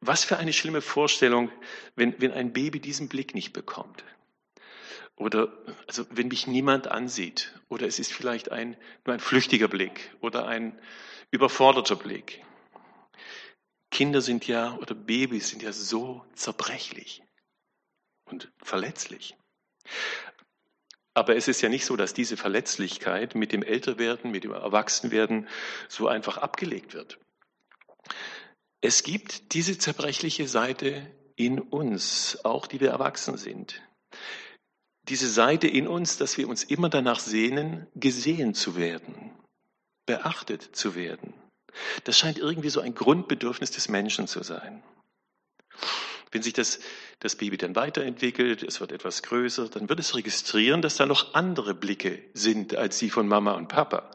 Was 0.00 0.24
für 0.24 0.36
eine 0.36 0.52
schlimme 0.52 0.80
Vorstellung, 0.80 1.50
wenn, 1.96 2.20
wenn 2.20 2.32
ein 2.32 2.52
Baby 2.52 2.80
diesen 2.80 3.08
Blick 3.08 3.34
nicht 3.34 3.52
bekommt. 3.52 4.04
Oder 5.18 5.52
also 5.88 6.06
wenn 6.10 6.28
mich 6.28 6.46
niemand 6.46 6.88
ansieht. 6.88 7.52
Oder 7.68 7.86
es 7.86 7.98
ist 7.98 8.12
vielleicht 8.12 8.52
ein, 8.52 8.76
nur 9.04 9.14
ein 9.14 9.20
flüchtiger 9.20 9.68
Blick 9.68 10.14
oder 10.20 10.46
ein 10.46 10.78
überforderter 11.30 11.96
Blick. 11.96 12.44
Kinder 13.90 14.20
sind 14.20 14.46
ja 14.46 14.76
oder 14.76 14.94
Babys 14.94 15.48
sind 15.48 15.62
ja 15.62 15.72
so 15.72 16.24
zerbrechlich 16.34 17.22
und 18.26 18.50
verletzlich. 18.62 19.36
Aber 21.14 21.34
es 21.34 21.48
ist 21.48 21.62
ja 21.62 21.68
nicht 21.68 21.84
so, 21.84 21.96
dass 21.96 22.14
diese 22.14 22.36
Verletzlichkeit 22.36 23.34
mit 23.34 23.50
dem 23.50 23.64
Älterwerden, 23.64 24.30
mit 24.30 24.44
dem 24.44 24.52
Erwachsenwerden 24.52 25.48
so 25.88 26.06
einfach 26.06 26.36
abgelegt 26.36 26.94
wird. 26.94 27.18
Es 28.80 29.02
gibt 29.02 29.52
diese 29.54 29.78
zerbrechliche 29.78 30.46
Seite 30.46 31.10
in 31.34 31.58
uns, 31.58 32.38
auch 32.44 32.68
die 32.68 32.80
wir 32.80 32.90
erwachsen 32.90 33.36
sind. 33.36 33.82
Diese 35.08 35.28
Seite 35.28 35.66
in 35.66 35.88
uns, 35.88 36.16
dass 36.18 36.36
wir 36.36 36.48
uns 36.48 36.64
immer 36.64 36.88
danach 36.88 37.20
sehnen, 37.20 37.86
gesehen 37.94 38.54
zu 38.54 38.76
werden, 38.76 39.32
beachtet 40.06 40.62
zu 40.62 40.94
werden. 40.94 41.34
Das 42.04 42.18
scheint 42.18 42.38
irgendwie 42.38 42.70
so 42.70 42.80
ein 42.80 42.94
Grundbedürfnis 42.94 43.70
des 43.70 43.88
Menschen 43.88 44.26
zu 44.26 44.42
sein. 44.42 44.82
Wenn 46.30 46.42
sich 46.42 46.52
das, 46.52 46.80
das 47.20 47.36
Baby 47.36 47.56
dann 47.56 47.74
weiterentwickelt, 47.74 48.62
es 48.62 48.80
wird 48.80 48.92
etwas 48.92 49.22
größer, 49.22 49.68
dann 49.68 49.88
wird 49.88 49.98
es 49.98 50.14
registrieren, 50.14 50.82
dass 50.82 50.96
da 50.96 51.06
noch 51.06 51.34
andere 51.34 51.74
Blicke 51.74 52.22
sind 52.34 52.74
als 52.74 52.98
die 52.98 53.10
von 53.10 53.26
Mama 53.28 53.52
und 53.52 53.68
Papa. 53.68 54.10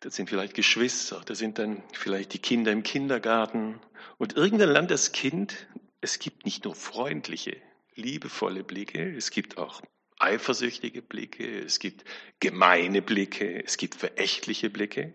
Das 0.00 0.14
sind 0.14 0.28
vielleicht 0.28 0.54
Geschwister, 0.54 1.22
das 1.24 1.38
sind 1.38 1.58
dann 1.58 1.82
vielleicht 1.92 2.34
die 2.34 2.38
Kinder 2.38 2.70
im 2.70 2.82
Kindergarten. 2.82 3.80
Und 4.18 4.36
irgendwann 4.36 4.70
lernt 4.70 4.90
das 4.90 5.12
Kind, 5.12 5.66
es 6.00 6.18
gibt 6.18 6.44
nicht 6.44 6.64
nur 6.64 6.74
freundliche, 6.74 7.56
liebevolle 7.94 8.64
Blicke, 8.64 9.14
es 9.16 9.30
gibt 9.30 9.58
auch 9.58 9.82
eifersüchtige 10.18 11.02
Blicke, 11.02 11.60
es 11.60 11.78
gibt 11.78 12.04
gemeine 12.40 13.02
Blicke, 13.02 13.64
es 13.64 13.76
gibt 13.76 13.94
verächtliche 13.94 14.70
Blicke. 14.70 15.14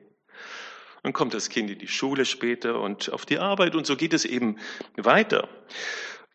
Dann 1.03 1.13
kommt 1.13 1.33
das 1.33 1.49
Kind 1.49 1.69
in 1.69 1.79
die 1.79 1.87
Schule 1.87 2.25
später 2.25 2.81
und 2.81 3.11
auf 3.11 3.25
die 3.25 3.39
Arbeit 3.39 3.75
und 3.75 3.85
so 3.85 3.95
geht 3.95 4.13
es 4.13 4.25
eben 4.25 4.57
weiter. 4.97 5.47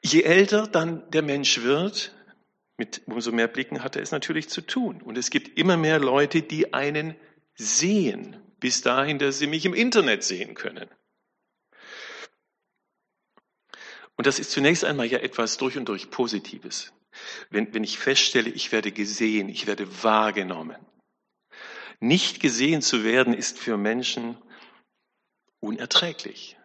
Je 0.02 0.22
älter 0.22 0.66
dann 0.66 1.10
der 1.10 1.22
Mensch 1.22 1.62
wird, 1.62 2.14
mit 2.76 3.02
umso 3.06 3.30
mehr 3.30 3.48
Blicken 3.48 3.84
hat 3.84 3.96
er 3.96 4.02
es 4.02 4.10
natürlich 4.10 4.48
zu 4.48 4.60
tun. 4.60 5.00
Und 5.02 5.16
es 5.16 5.30
gibt 5.30 5.58
immer 5.58 5.76
mehr 5.76 5.98
Leute, 5.98 6.42
die 6.42 6.74
einen 6.74 7.14
sehen, 7.54 8.36
bis 8.58 8.82
dahin, 8.82 9.18
dass 9.18 9.38
sie 9.38 9.46
mich 9.46 9.64
im 9.64 9.74
Internet 9.74 10.24
sehen 10.24 10.54
können. 10.54 10.88
Und 14.16 14.26
das 14.26 14.38
ist 14.38 14.50
zunächst 14.50 14.84
einmal 14.84 15.06
ja 15.06 15.18
etwas 15.18 15.56
durch 15.56 15.76
und 15.76 15.88
durch 15.88 16.10
Positives. 16.10 16.92
Wenn, 17.50 17.72
wenn 17.74 17.84
ich 17.84 17.98
feststelle, 17.98 18.50
ich 18.50 18.72
werde 18.72 18.92
gesehen, 18.92 19.48
ich 19.48 19.66
werde 19.66 20.02
wahrgenommen. 20.02 20.84
Nicht 22.00 22.40
gesehen 22.40 22.82
zu 22.82 23.04
werden 23.04 23.34
ist 23.34 23.58
für 23.58 23.76
Menschen 23.76 24.36
unerträglich. 25.60 26.58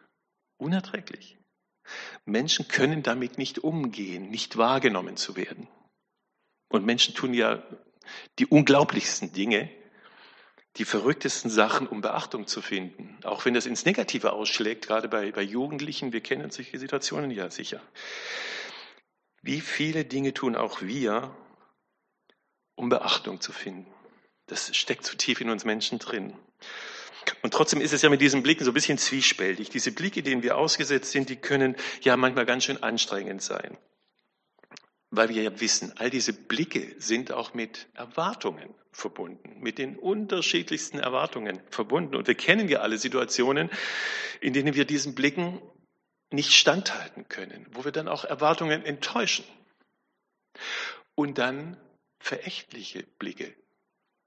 Unerträglich. 0.58 1.38
Menschen 2.25 2.68
können 2.68 3.03
damit 3.03 3.38
nicht 3.38 3.60
umgehen, 3.60 4.29
nicht 4.29 4.58
wahrgenommen 4.58 5.18
zu 5.18 5.36
werden. 5.36 5.68
Und 6.70 6.86
Menschen 6.86 7.15
tun 7.15 7.34
ja 7.34 7.63
die 8.38 8.46
unglaublichsten 8.46 9.34
Dinge, 9.34 9.72
die 10.77 10.85
verrücktesten 10.85 11.49
Sachen, 11.49 11.88
um 11.88 12.01
Beachtung 12.01 12.47
zu 12.47 12.61
finden. 12.61 13.17
Auch 13.23 13.45
wenn 13.45 13.53
das 13.53 13.65
ins 13.65 13.85
Negative 13.85 14.33
ausschlägt, 14.33 14.88
gerade 14.88 15.07
bei, 15.07 15.31
bei 15.31 15.41
Jugendlichen, 15.41 16.13
wir 16.13 16.21
kennen 16.21 16.51
solche 16.51 16.77
Situationen 16.77 17.31
ja 17.31 17.49
sicher. 17.49 17.81
Wie 19.41 19.61
viele 19.61 20.05
Dinge 20.05 20.33
tun 20.33 20.55
auch 20.55 20.81
wir, 20.81 21.35
um 22.75 22.89
Beachtung 22.89 23.41
zu 23.41 23.51
finden? 23.51 23.91
Das 24.47 24.75
steckt 24.75 25.05
zu 25.05 25.15
tief 25.15 25.41
in 25.41 25.49
uns 25.49 25.65
Menschen 25.65 25.99
drin. 25.99 26.33
Und 27.41 27.53
trotzdem 27.53 27.81
ist 27.81 27.93
es 27.93 28.01
ja 28.01 28.09
mit 28.09 28.21
diesen 28.21 28.43
Blicken 28.43 28.63
so 28.63 28.71
ein 28.71 28.73
bisschen 28.73 28.97
zwiespältig. 28.97 29.69
Diese 29.69 29.91
Blicke, 29.91 30.23
denen 30.23 30.43
wir 30.43 30.57
ausgesetzt 30.57 31.11
sind, 31.11 31.29
die 31.29 31.35
können 31.35 31.75
ja 32.01 32.17
manchmal 32.17 32.45
ganz 32.45 32.65
schön 32.65 32.81
anstrengend 32.81 33.41
sein. 33.41 33.77
Weil 35.12 35.30
wir 35.30 35.42
ja 35.42 35.60
wissen, 35.60 35.94
all 35.98 36.10
diese 36.10 36.34
Blicke 36.34 36.96
sind 37.00 37.32
auch 37.32 37.54
mit 37.54 37.88
Erwartungen 37.96 38.74
verbunden, 38.92 39.60
mit 39.60 39.78
den 39.78 39.98
unterschiedlichsten 39.98 41.00
Erwartungen 41.00 41.62
verbunden. 41.70 42.16
Und 42.16 42.28
wir 42.28 42.36
kennen 42.36 42.70
ja 42.70 42.80
alle 42.80 42.98
Situationen, 42.98 43.70
in 44.39 44.54
denen 44.54 44.75
wir 44.75 44.86
diesen 44.86 45.16
Blicken 45.16 45.62
nicht 46.32 46.54
standhalten 46.54 47.28
können, 47.28 47.66
wo 47.72 47.86
wir 47.86 47.92
dann 47.92 48.08
auch 48.08 48.24
Erwartungen 48.24 48.86
enttäuschen 48.86 49.46
und 51.16 51.39
dann 51.39 51.75
verächtliche 52.20 53.04
Blicke 53.18 53.56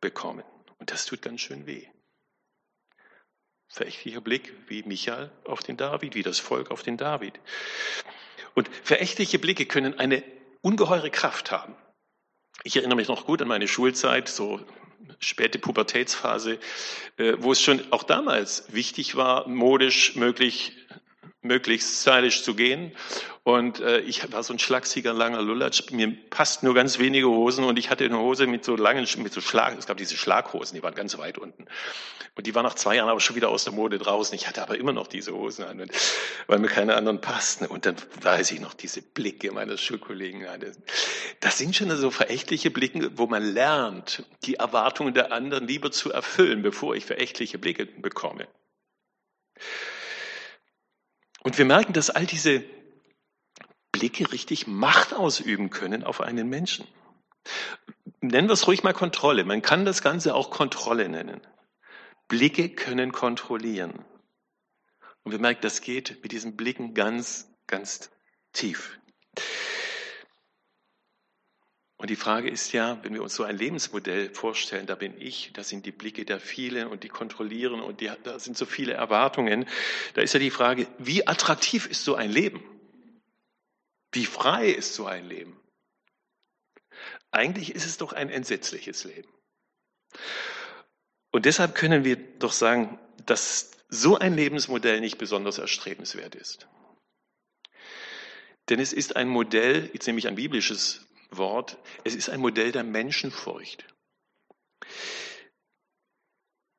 bekommen. 0.01 0.45
Und 0.79 0.91
das 0.91 1.07
tut 1.07 1.23
ganz 1.23 1.41
schön 1.43 1.67
weh 1.67 1.87
verächtlicher 3.73 4.21
Blick 4.21 4.53
wie 4.69 4.83
Michael 4.83 5.31
auf 5.45 5.61
den 5.63 5.79
David, 5.79 6.15
wie 6.15 6.23
das 6.23 6.39
Volk 6.39 6.71
auf 6.71 6.83
den 6.83 6.99
David. 6.99 7.41
Und 8.55 8.69
verächtliche 8.69 9.39
Blicke 9.39 9.65
können 9.65 9.99
eine 9.99 10.23
ungeheure 10.63 11.11
Kraft 11.11 11.51
haben. 11.51 11.75
Ich 12.65 12.77
erinnere 12.77 12.97
mich 12.97 13.09
noch 13.09 13.27
gut 13.27 13.43
an 13.43 13.49
meine 13.49 13.69
Schulzeit, 13.69 14.29
so 14.29 14.61
späte 15.19 15.59
Pubertätsphase, 15.59 16.59
äh, 17.17 17.35
wo 17.39 17.53
es 17.53 17.61
schon 17.61 17.81
auch 17.93 18.05
damals 18.05 18.73
wichtig 18.73 19.17
war, 19.17 19.49
modisch 19.49 20.17
möglich 20.17 20.73
möglichst 21.43 22.03
stylisch 22.03 22.43
zu 22.43 22.55
gehen. 22.55 22.93
Und 23.45 23.81
äh, 23.81 23.99
ich 24.01 24.33
war 24.33 24.43
so 24.45 24.53
ein 24.53 24.61
schlachsiger, 24.61 25.13
langer 25.13 25.43
Lulatsch. 25.43 25.91
Mir 25.91 26.15
passt 26.31 26.63
nur 26.63 26.75
ganz 26.75 27.01
wenige 27.01 27.27
Hosen 27.29 27.65
und 27.65 27.79
ich 27.79 27.91
hatte 27.91 28.05
eine 28.05 28.19
Hose 28.19 28.47
mit 28.47 28.65
so 28.65 28.77
langen, 28.77 29.07
mit 29.19 29.33
so 29.33 29.41
Schlag, 29.41 29.77
es 29.77 29.87
gab 29.87 29.97
diese 29.97 30.17
Schlaghosen, 30.17 30.77
die 30.77 30.83
waren 30.83 30.95
ganz 30.95 31.19
weit 31.19 31.39
unten. 31.39 31.67
Und 32.35 32.47
die 32.47 32.55
waren 32.55 32.65
nach 32.65 32.75
zwei 32.75 32.97
Jahren 32.97 33.11
aber 33.11 33.21
schon 33.21 33.37
wieder 33.37 33.51
aus 33.51 33.65
der 33.65 33.73
Mode 33.73 33.99
draußen. 33.99 34.35
Ich 34.35 34.49
hatte 34.49 34.63
aber 34.63 34.79
immer 34.79 34.93
noch 34.93 35.07
diese 35.07 35.35
Hosen 35.35 35.65
an, 35.65 35.91
weil 36.47 36.59
mir 36.61 36.69
keine 36.69 36.95
anderen 36.95 37.21
passten. 37.21 37.67
Und 37.67 37.85
dann 37.85 37.97
weiß 38.23 38.53
ich 38.53 38.61
noch 38.61 38.73
diese 38.73 39.03
Blicke 39.03 39.53
meiner 39.53 39.77
Schulkollegen. 39.77 40.47
Das 41.41 41.59
sind 41.59 41.77
schon 41.77 41.95
so 41.97 42.11
verächtliche 42.11 42.71
Blicke, 42.71 43.11
wo 43.19 43.27
man 43.27 43.43
lernt, 43.43 44.25
die 44.45 44.55
Erwartungen 44.55 45.13
der 45.13 45.33
anderen 45.33 45.67
lieber 45.67 45.91
zu 45.91 46.11
erfüllen, 46.11 46.63
bevor 46.63 46.95
ich 46.95 47.05
verächtliche 47.05 47.59
Blicke 47.59 47.85
bekomme. 47.85 48.49
Und 51.43 51.59
wir 51.59 51.65
merken, 51.65 51.93
dass 51.93 52.11
all 52.11 52.27
diese 52.27 52.65
Blicke 53.91 54.33
richtig 54.33 54.67
Macht 54.67 55.13
ausüben 55.13 55.71
können 55.71 56.05
auf 56.05 56.21
einen 56.21 56.49
Menschen. 56.49 56.87
Nennen 58.21 58.49
wir 58.49 58.55
es 58.55 58.67
ruhig 58.67 58.83
mal 58.83 58.93
Kontrolle. 58.93 59.45
Man 59.45 59.63
kann 59.63 59.85
das 59.85 60.03
Ganze 60.03 60.35
auch 60.35 60.51
Kontrolle 60.51 61.09
nennen. 61.09 61.41
Blicke 62.29 62.71
können 62.71 63.13
kontrollieren. 63.13 64.05
Und 65.25 65.33
wir 65.33 65.39
merken, 65.39 65.61
das 65.63 65.81
geht 65.81 66.23
mit 66.23 66.33
diesen 66.33 66.57
Blicken 66.57 66.95
ganz, 66.95 67.49
ganz 67.67 68.11
tief. 68.53 68.99
Und 72.03 72.11
die 72.11 72.17
Frage 72.17 72.51
ist 72.51 72.73
ja, 72.73 72.99
wenn 73.05 73.15
wir 73.15 73.23
uns 73.23 73.37
so 73.37 73.45
ein 73.45 73.57
Lebensmodell 73.57 74.35
vorstellen, 74.35 74.87
da 74.87 74.97
bin 74.97 75.15
ich, 75.21 75.53
da 75.53 75.63
sind 75.63 75.87
die 75.87 75.93
Blicke 75.93 76.25
der 76.25 76.41
vielen 76.41 76.89
und 76.89 77.05
die 77.05 77.09
kontrollieren 77.09 77.81
und 77.81 78.01
die, 78.01 78.11
da 78.25 78.41
sind 78.41 78.59
so 78.59 78.67
viele 78.67 78.95
Erwartungen, 78.95 79.69
da 80.15 80.21
ist 80.21 80.35
ja 80.35 80.41
die 80.41 80.51
Frage, 80.51 80.89
wie 80.99 81.29
attraktiv 81.29 81.87
ist 81.87 82.03
so 82.03 82.17
ein 82.17 82.33
Leben? 82.33 82.61
Wie 84.11 84.27
frei 84.27 84.69
ist 84.71 84.95
so 84.95 85.07
ein 85.07 85.29
Leben? 85.29 85.61
Eigentlich 87.31 87.73
ist 87.73 87.87
es 87.87 87.99
doch 87.99 88.13
ein 88.13 88.31
entsetzliches 88.31 89.05
Leben. 89.05 89.33
Und 91.31 91.45
deshalb 91.45 91.77
können 91.77 92.05
wir 92.05 92.17
doch 92.17 92.53
sagen, 92.53 92.99
dass 93.27 93.71
so 93.89 94.19
ein 94.19 94.35
Lebensmodell 94.35 95.01
nicht 95.01 95.19
besonders 95.19 95.59
erstrebenswert 95.59 96.35
ist. 96.35 96.67
Denn 98.71 98.81
es 98.81 98.93
ist 98.93 99.15
ein 99.15 99.29
Modell, 99.29 99.89
jetzt 99.93 100.09
nehme 100.09 100.19
ich 100.19 100.27
ein 100.27 100.35
biblisches 100.35 101.07
Wort, 101.37 101.79
es 102.05 102.15
ist 102.15 102.29
ein 102.29 102.41
Modell 102.41 102.73
der 102.73 102.85
Menschenfurcht. 102.85 103.85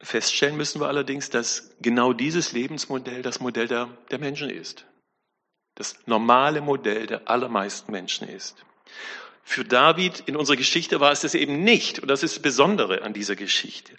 Feststellen 0.02 0.58
müssen 0.58 0.82
wir 0.82 0.88
allerdings, 0.88 1.30
dass 1.30 1.72
genau 1.82 2.14
dieses 2.14 2.52
Lebensmodell 2.52 3.22
das 3.22 3.40
Modell 3.40 3.68
der, 3.68 3.90
der 4.12 4.20
Menschen 4.20 4.50
ist. 4.50 4.86
Das 5.76 5.96
normale 6.06 6.62
Modell 6.62 7.08
der 7.08 7.30
allermeisten 7.30 7.92
Menschen 7.92 8.28
ist. 8.28 8.66
Für 9.46 9.66
David 9.66 10.24
in 10.26 10.36
unserer 10.36 10.56
Geschichte 10.56 11.00
war 11.00 11.12
es 11.12 11.22
das 11.22 11.36
eben 11.36 11.64
nicht. 11.64 12.00
Und 12.00 12.08
das 12.08 12.24
ist 12.24 12.36
das 12.36 12.42
Besondere 12.42 13.02
an 13.02 13.14
dieser 13.14 13.36
Geschichte. 13.36 13.94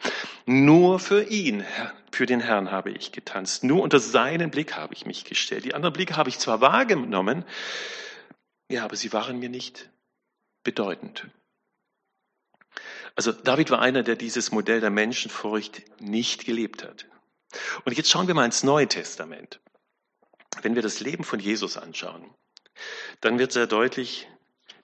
Nur 0.47 0.99
für 0.99 1.23
ihn, 1.25 1.65
für 2.13 2.27
den 2.27 2.41
Herrn 2.41 2.71
habe 2.71 2.91
ich 2.91 3.13
getanzt. 3.13 3.65
Nur 3.65 3.83
unter 3.83 3.99
seinen 3.99 4.51
Blick 4.51 4.75
habe 4.75 4.95
ich 4.95 5.05
mich 5.05 5.25
gestellt. 5.25 5.65
Die 5.65 5.75
anderen 5.75 5.93
Blicke 5.93 6.17
habe 6.17 6.31
ich 6.31 6.39
zwar 6.39 6.61
wahrgenommen, 6.61 7.45
ja, 8.71 8.85
aber 8.85 8.97
sie 8.97 9.13
waren 9.13 9.39
mir 9.39 9.51
nicht 9.51 9.91
bedeutend. 10.65 11.29
Also 13.15 13.31
David 13.31 13.71
war 13.71 13.81
einer, 13.81 14.03
der 14.03 14.17
dieses 14.17 14.51
Modell 14.51 14.81
der 14.81 14.91
Menschenfurcht 14.91 15.83
nicht 16.01 16.45
gelebt 16.45 16.83
hat. 16.83 17.07
Und 17.85 17.97
jetzt 17.97 18.11
schauen 18.11 18.27
wir 18.27 18.35
mal 18.35 18.45
ins 18.45 18.65
Neue 18.65 18.89
Testament. 18.89 19.61
Wenn 20.63 20.75
wir 20.75 20.83
das 20.83 21.01
Leben 21.01 21.23
von 21.25 21.39
Jesus 21.39 21.77
anschauen, 21.77 22.29
dann 23.21 23.39
wird 23.39 23.53
sehr 23.53 23.67
deutlich, 23.67 24.29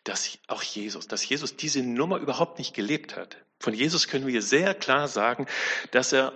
dass 0.05 0.39
auch 0.47 0.63
Jesus, 0.63 1.09
dass 1.09 1.29
Jesus 1.29 1.57
diese 1.57 1.83
Nummer 1.83 2.19
überhaupt 2.19 2.59
nicht 2.59 2.75
gelebt 2.75 3.17
hat. 3.17 3.37
Von 3.59 3.75
Jesus 3.75 4.09
können 4.09 4.27
wir 4.27 4.43
sehr 4.43 4.75
klar 4.75 5.09
sagen, 5.09 5.47
dass 5.91 6.13
er 6.13 6.33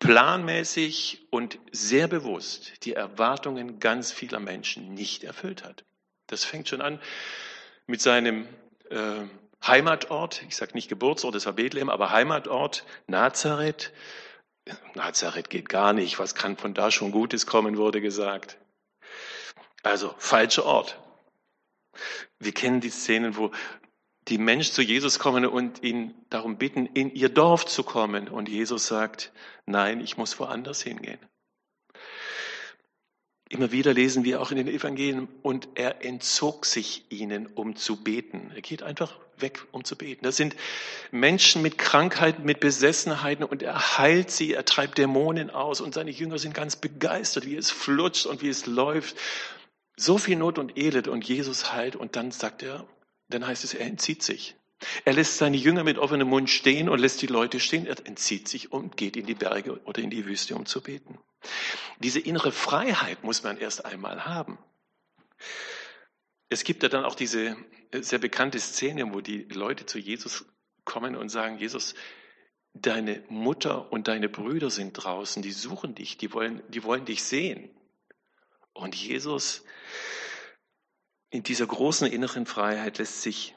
planmäßig 0.00 1.26
und 1.30 1.58
sehr 1.72 2.08
bewusst 2.08 2.84
die 2.84 2.94
Erwartungen 2.94 3.78
ganz 3.78 4.12
vieler 4.12 4.40
Menschen 4.40 4.94
nicht 4.94 5.24
erfüllt 5.24 5.62
hat. 5.62 5.84
Das 6.26 6.44
fängt 6.44 6.68
schon 6.68 6.80
an 6.80 7.00
mit 7.86 8.00
seinem 8.00 8.48
äh, 8.90 9.26
Heimatort, 9.66 10.42
ich 10.48 10.56
sage 10.56 10.72
nicht 10.74 10.88
Geburtsort, 10.88 11.34
das 11.34 11.46
war 11.46 11.52
Bethlehem, 11.54 11.90
aber 11.90 12.10
Heimatort, 12.10 12.84
Nazareth. 13.06 13.92
Nazareth 14.94 15.50
geht 15.50 15.68
gar 15.68 15.92
nicht, 15.92 16.18
was 16.18 16.34
kann 16.34 16.56
von 16.56 16.74
da 16.74 16.90
schon 16.90 17.12
Gutes 17.12 17.46
kommen, 17.46 17.76
wurde 17.76 18.00
gesagt. 18.00 18.58
Also 19.82 20.14
falscher 20.18 20.64
Ort. 20.64 20.98
Wir 22.38 22.52
kennen 22.52 22.80
die 22.80 22.90
Szenen, 22.90 23.36
wo 23.36 23.50
die 24.28 24.38
Menschen 24.38 24.72
zu 24.72 24.82
Jesus 24.82 25.18
kommen 25.18 25.46
und 25.46 25.82
ihn 25.82 26.14
darum 26.28 26.56
bitten, 26.56 26.86
in 26.86 27.10
ihr 27.14 27.28
Dorf 27.28 27.66
zu 27.66 27.82
kommen. 27.82 28.28
Und 28.28 28.48
Jesus 28.48 28.86
sagt, 28.86 29.32
nein, 29.66 30.00
ich 30.00 30.16
muss 30.16 30.38
woanders 30.38 30.82
hingehen. 30.82 31.18
Immer 33.52 33.72
wieder 33.72 33.92
lesen 33.92 34.22
wir 34.22 34.40
auch 34.40 34.52
in 34.52 34.58
den 34.58 34.68
Evangelien, 34.68 35.26
und 35.42 35.68
er 35.74 36.04
entzog 36.04 36.64
sich 36.64 37.04
ihnen, 37.10 37.48
um 37.48 37.74
zu 37.74 37.96
beten. 37.96 38.52
Er 38.54 38.62
geht 38.62 38.84
einfach 38.84 39.18
weg, 39.38 39.66
um 39.72 39.82
zu 39.82 39.96
beten. 39.96 40.24
Das 40.24 40.36
sind 40.36 40.54
Menschen 41.10 41.60
mit 41.60 41.76
Krankheiten, 41.76 42.44
mit 42.44 42.60
Besessenheiten 42.60 43.44
und 43.44 43.64
er 43.64 43.98
heilt 43.98 44.30
sie, 44.30 44.54
er 44.54 44.64
treibt 44.64 44.98
Dämonen 44.98 45.50
aus 45.50 45.80
und 45.80 45.94
seine 45.94 46.12
Jünger 46.12 46.38
sind 46.38 46.54
ganz 46.54 46.76
begeistert, 46.76 47.44
wie 47.44 47.56
es 47.56 47.72
flutscht 47.72 48.26
und 48.26 48.40
wie 48.40 48.48
es 48.48 48.66
läuft. 48.66 49.16
So 49.96 50.16
viel 50.16 50.36
Not 50.36 50.58
und 50.58 50.78
Elend 50.78 51.08
und 51.08 51.26
Jesus 51.26 51.72
heilt 51.72 51.96
und 51.96 52.14
dann 52.14 52.30
sagt 52.30 52.62
er, 52.62 52.86
dann 53.30 53.44
heißt 53.44 53.64
es, 53.64 53.74
er 53.74 53.86
entzieht 53.86 54.22
sich. 54.22 54.54
Er 55.04 55.12
lässt 55.12 55.36
seine 55.36 55.56
Jünger 55.56 55.84
mit 55.84 55.98
offenem 55.98 56.28
Mund 56.28 56.48
stehen 56.48 56.88
und 56.88 56.98
lässt 56.98 57.20
die 57.22 57.26
Leute 57.26 57.60
stehen. 57.60 57.86
Er 57.86 57.96
entzieht 58.06 58.48
sich 58.48 58.72
und 58.72 58.96
geht 58.96 59.16
in 59.16 59.26
die 59.26 59.34
Berge 59.34 59.80
oder 59.84 60.00
in 60.00 60.10
die 60.10 60.24
Wüste, 60.24 60.54
um 60.54 60.66
zu 60.66 60.80
beten. 60.80 61.18
Diese 61.98 62.20
innere 62.20 62.52
Freiheit 62.52 63.22
muss 63.22 63.42
man 63.42 63.58
erst 63.58 63.84
einmal 63.84 64.24
haben. 64.24 64.58
Es 66.48 66.64
gibt 66.64 66.82
ja 66.82 66.88
dann 66.88 67.04
auch 67.04 67.14
diese 67.14 67.56
sehr 67.92 68.18
bekannte 68.18 68.58
Szene, 68.58 69.12
wo 69.12 69.20
die 69.20 69.44
Leute 69.44 69.86
zu 69.86 69.98
Jesus 69.98 70.46
kommen 70.84 71.14
und 71.14 71.28
sagen, 71.28 71.58
Jesus, 71.58 71.94
deine 72.72 73.22
Mutter 73.28 73.92
und 73.92 74.08
deine 74.08 74.28
Brüder 74.28 74.70
sind 74.70 74.92
draußen, 74.92 75.42
die 75.42 75.52
suchen 75.52 75.94
dich, 75.94 76.16
die 76.18 76.32
wollen, 76.32 76.62
die 76.68 76.84
wollen 76.84 77.04
dich 77.04 77.22
sehen. 77.22 77.70
Und 78.72 78.94
Jesus 78.94 79.64
in 81.30 81.42
dieser 81.42 81.66
großen 81.66 82.10
inneren 82.10 82.46
Freiheit 82.46 82.98
lässt 82.98 83.22
sich 83.22 83.54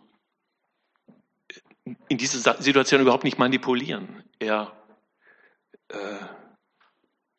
in 1.85 2.17
dieser 2.17 2.61
Situation 2.61 3.01
überhaupt 3.01 3.23
nicht 3.23 3.37
manipulieren. 3.37 4.23
Er, 4.39 4.71
äh, 5.89 6.17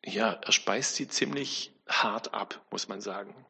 ja, 0.05 0.33
er 0.33 0.51
speist 0.51 0.95
sie 0.95 1.07
ziemlich 1.07 1.73
hart 1.87 2.33
ab, 2.33 2.63
muss 2.71 2.87
man 2.87 3.01
sagen. 3.01 3.45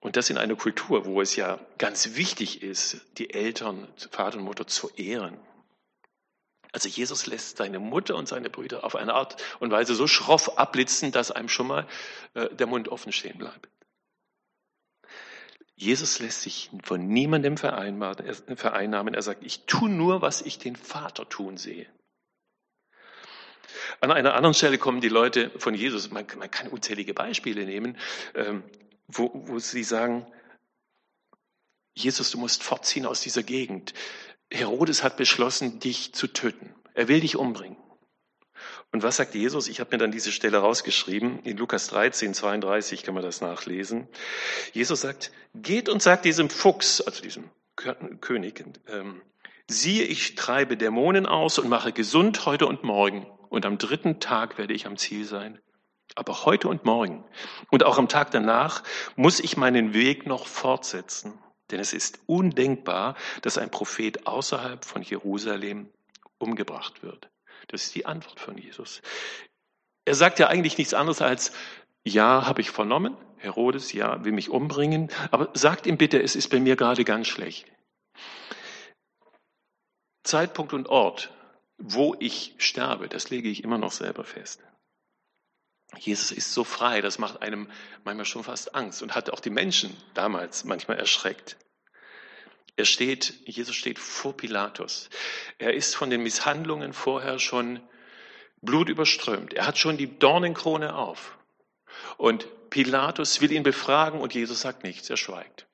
Und 0.00 0.16
das 0.16 0.30
in 0.30 0.38
einer 0.38 0.56
Kultur, 0.56 1.06
wo 1.06 1.20
es 1.20 1.36
ja 1.36 1.60
ganz 1.78 2.16
wichtig 2.16 2.62
ist, 2.62 3.00
die 3.18 3.32
Eltern, 3.32 3.86
Vater 4.10 4.38
und 4.38 4.44
Mutter 4.44 4.66
zu 4.66 4.88
ehren. 4.96 5.38
Also 6.72 6.88
Jesus 6.88 7.26
lässt 7.26 7.58
seine 7.58 7.78
Mutter 7.78 8.16
und 8.16 8.26
seine 8.26 8.48
Brüder 8.48 8.82
auf 8.82 8.96
eine 8.96 9.14
Art 9.14 9.40
und 9.60 9.70
Weise 9.70 9.94
so 9.94 10.06
schroff 10.06 10.58
abblitzen, 10.58 11.12
dass 11.12 11.30
einem 11.30 11.48
schon 11.48 11.66
mal 11.66 11.86
äh, 12.34 12.48
der 12.54 12.66
Mund 12.66 12.88
offen 12.88 13.12
stehen 13.12 13.38
bleibt. 13.38 13.68
Jesus 15.82 16.20
lässt 16.20 16.42
sich 16.42 16.70
von 16.84 17.08
niemandem 17.08 17.56
vereinnahmen. 17.56 19.14
Er 19.14 19.22
sagt, 19.22 19.42
ich 19.44 19.66
tue 19.66 19.90
nur, 19.90 20.22
was 20.22 20.40
ich 20.40 20.58
den 20.58 20.76
Vater 20.76 21.28
tun 21.28 21.56
sehe. 21.56 21.86
An 24.00 24.12
einer 24.12 24.34
anderen 24.34 24.54
Stelle 24.54 24.78
kommen 24.78 25.00
die 25.00 25.08
Leute 25.08 25.50
von 25.58 25.74
Jesus, 25.74 26.10
man, 26.12 26.24
man 26.38 26.50
kann 26.50 26.68
unzählige 26.68 27.14
Beispiele 27.14 27.64
nehmen, 27.64 27.98
ähm, 28.34 28.62
wo, 29.08 29.32
wo 29.34 29.58
sie 29.58 29.82
sagen, 29.82 30.24
Jesus, 31.94 32.30
du 32.30 32.38
musst 32.38 32.62
fortziehen 32.62 33.04
aus 33.04 33.20
dieser 33.20 33.42
Gegend. 33.42 33.92
Herodes 34.52 35.02
hat 35.02 35.16
beschlossen, 35.16 35.80
dich 35.80 36.14
zu 36.14 36.28
töten. 36.28 36.72
Er 36.94 37.08
will 37.08 37.20
dich 37.20 37.36
umbringen. 37.36 37.76
Und 38.92 39.02
was 39.02 39.16
sagt 39.16 39.34
Jesus? 39.34 39.68
Ich 39.68 39.80
habe 39.80 39.90
mir 39.92 39.98
dann 39.98 40.12
diese 40.12 40.32
Stelle 40.32 40.58
rausgeschrieben. 40.58 41.40
In 41.40 41.56
Lukas 41.56 41.88
13, 41.88 42.34
32 42.34 43.02
kann 43.02 43.14
man 43.14 43.22
das 43.22 43.40
nachlesen. 43.40 44.08
Jesus 44.72 45.00
sagt, 45.00 45.32
geht 45.54 45.88
und 45.88 46.02
sagt 46.02 46.24
diesem 46.24 46.50
Fuchs, 46.50 47.00
also 47.00 47.22
diesem 47.22 47.50
König, 47.76 48.64
ähm, 48.88 49.22
siehe, 49.66 50.04
ich 50.04 50.34
treibe 50.34 50.76
Dämonen 50.76 51.26
aus 51.26 51.58
und 51.58 51.68
mache 51.68 51.92
gesund 51.92 52.46
heute 52.46 52.66
und 52.66 52.84
morgen. 52.84 53.26
Und 53.48 53.66
am 53.66 53.78
dritten 53.78 54.20
Tag 54.20 54.58
werde 54.58 54.74
ich 54.74 54.86
am 54.86 54.96
Ziel 54.96 55.24
sein. 55.24 55.58
Aber 56.14 56.44
heute 56.44 56.68
und 56.68 56.84
morgen 56.84 57.24
und 57.70 57.84
auch 57.84 57.98
am 57.98 58.08
Tag 58.08 58.30
danach 58.32 58.82
muss 59.16 59.40
ich 59.40 59.56
meinen 59.56 59.94
Weg 59.94 60.26
noch 60.26 60.46
fortsetzen. 60.46 61.38
Denn 61.70 61.80
es 61.80 61.94
ist 61.94 62.20
undenkbar, 62.26 63.16
dass 63.40 63.56
ein 63.56 63.70
Prophet 63.70 64.26
außerhalb 64.26 64.84
von 64.84 65.00
Jerusalem 65.02 65.88
umgebracht 66.38 67.02
wird. 67.02 67.30
Das 67.68 67.84
ist 67.84 67.94
die 67.94 68.06
Antwort 68.06 68.40
von 68.40 68.58
Jesus. 68.58 69.02
Er 70.04 70.14
sagt 70.14 70.38
ja 70.38 70.48
eigentlich 70.48 70.78
nichts 70.78 70.94
anderes 70.94 71.22
als, 71.22 71.52
ja, 72.04 72.46
habe 72.46 72.60
ich 72.60 72.70
vernommen, 72.70 73.16
Herodes, 73.38 73.92
ja, 73.92 74.24
will 74.24 74.32
mich 74.32 74.50
umbringen, 74.50 75.10
aber 75.30 75.50
sagt 75.54 75.86
ihm 75.86 75.98
bitte, 75.98 76.20
es 76.20 76.36
ist 76.36 76.48
bei 76.48 76.60
mir 76.60 76.76
gerade 76.76 77.04
ganz 77.04 77.28
schlecht. 77.28 77.66
Zeitpunkt 80.24 80.72
und 80.72 80.88
Ort, 80.88 81.32
wo 81.78 82.14
ich 82.18 82.54
sterbe, 82.58 83.08
das 83.08 83.30
lege 83.30 83.48
ich 83.48 83.64
immer 83.64 83.78
noch 83.78 83.92
selber 83.92 84.24
fest. 84.24 84.62
Jesus 85.98 86.32
ist 86.32 86.54
so 86.54 86.64
frei, 86.64 87.00
das 87.00 87.18
macht 87.18 87.42
einem 87.42 87.70
manchmal 88.04 88.24
schon 88.24 88.44
fast 88.44 88.74
Angst 88.74 89.02
und 89.02 89.14
hat 89.14 89.30
auch 89.30 89.40
die 89.40 89.50
Menschen 89.50 89.96
damals 90.14 90.64
manchmal 90.64 90.98
erschreckt. 90.98 91.58
Er 92.76 92.84
steht, 92.84 93.34
Jesus 93.44 93.76
steht 93.76 93.98
vor 93.98 94.36
Pilatus. 94.36 95.10
Er 95.58 95.74
ist 95.74 95.94
von 95.94 96.10
den 96.10 96.22
Misshandlungen 96.22 96.92
vorher 96.92 97.38
schon 97.38 97.80
blutüberströmt. 98.62 99.52
Er 99.52 99.66
hat 99.66 99.78
schon 99.78 99.96
die 99.96 100.18
Dornenkrone 100.18 100.94
auf. 100.94 101.36
Und 102.16 102.46
Pilatus 102.70 103.40
will 103.40 103.52
ihn 103.52 103.62
befragen 103.62 104.20
und 104.20 104.34
Jesus 104.34 104.60
sagt 104.62 104.84
nichts, 104.84 105.10
er 105.10 105.16
schweigt. 105.16 105.66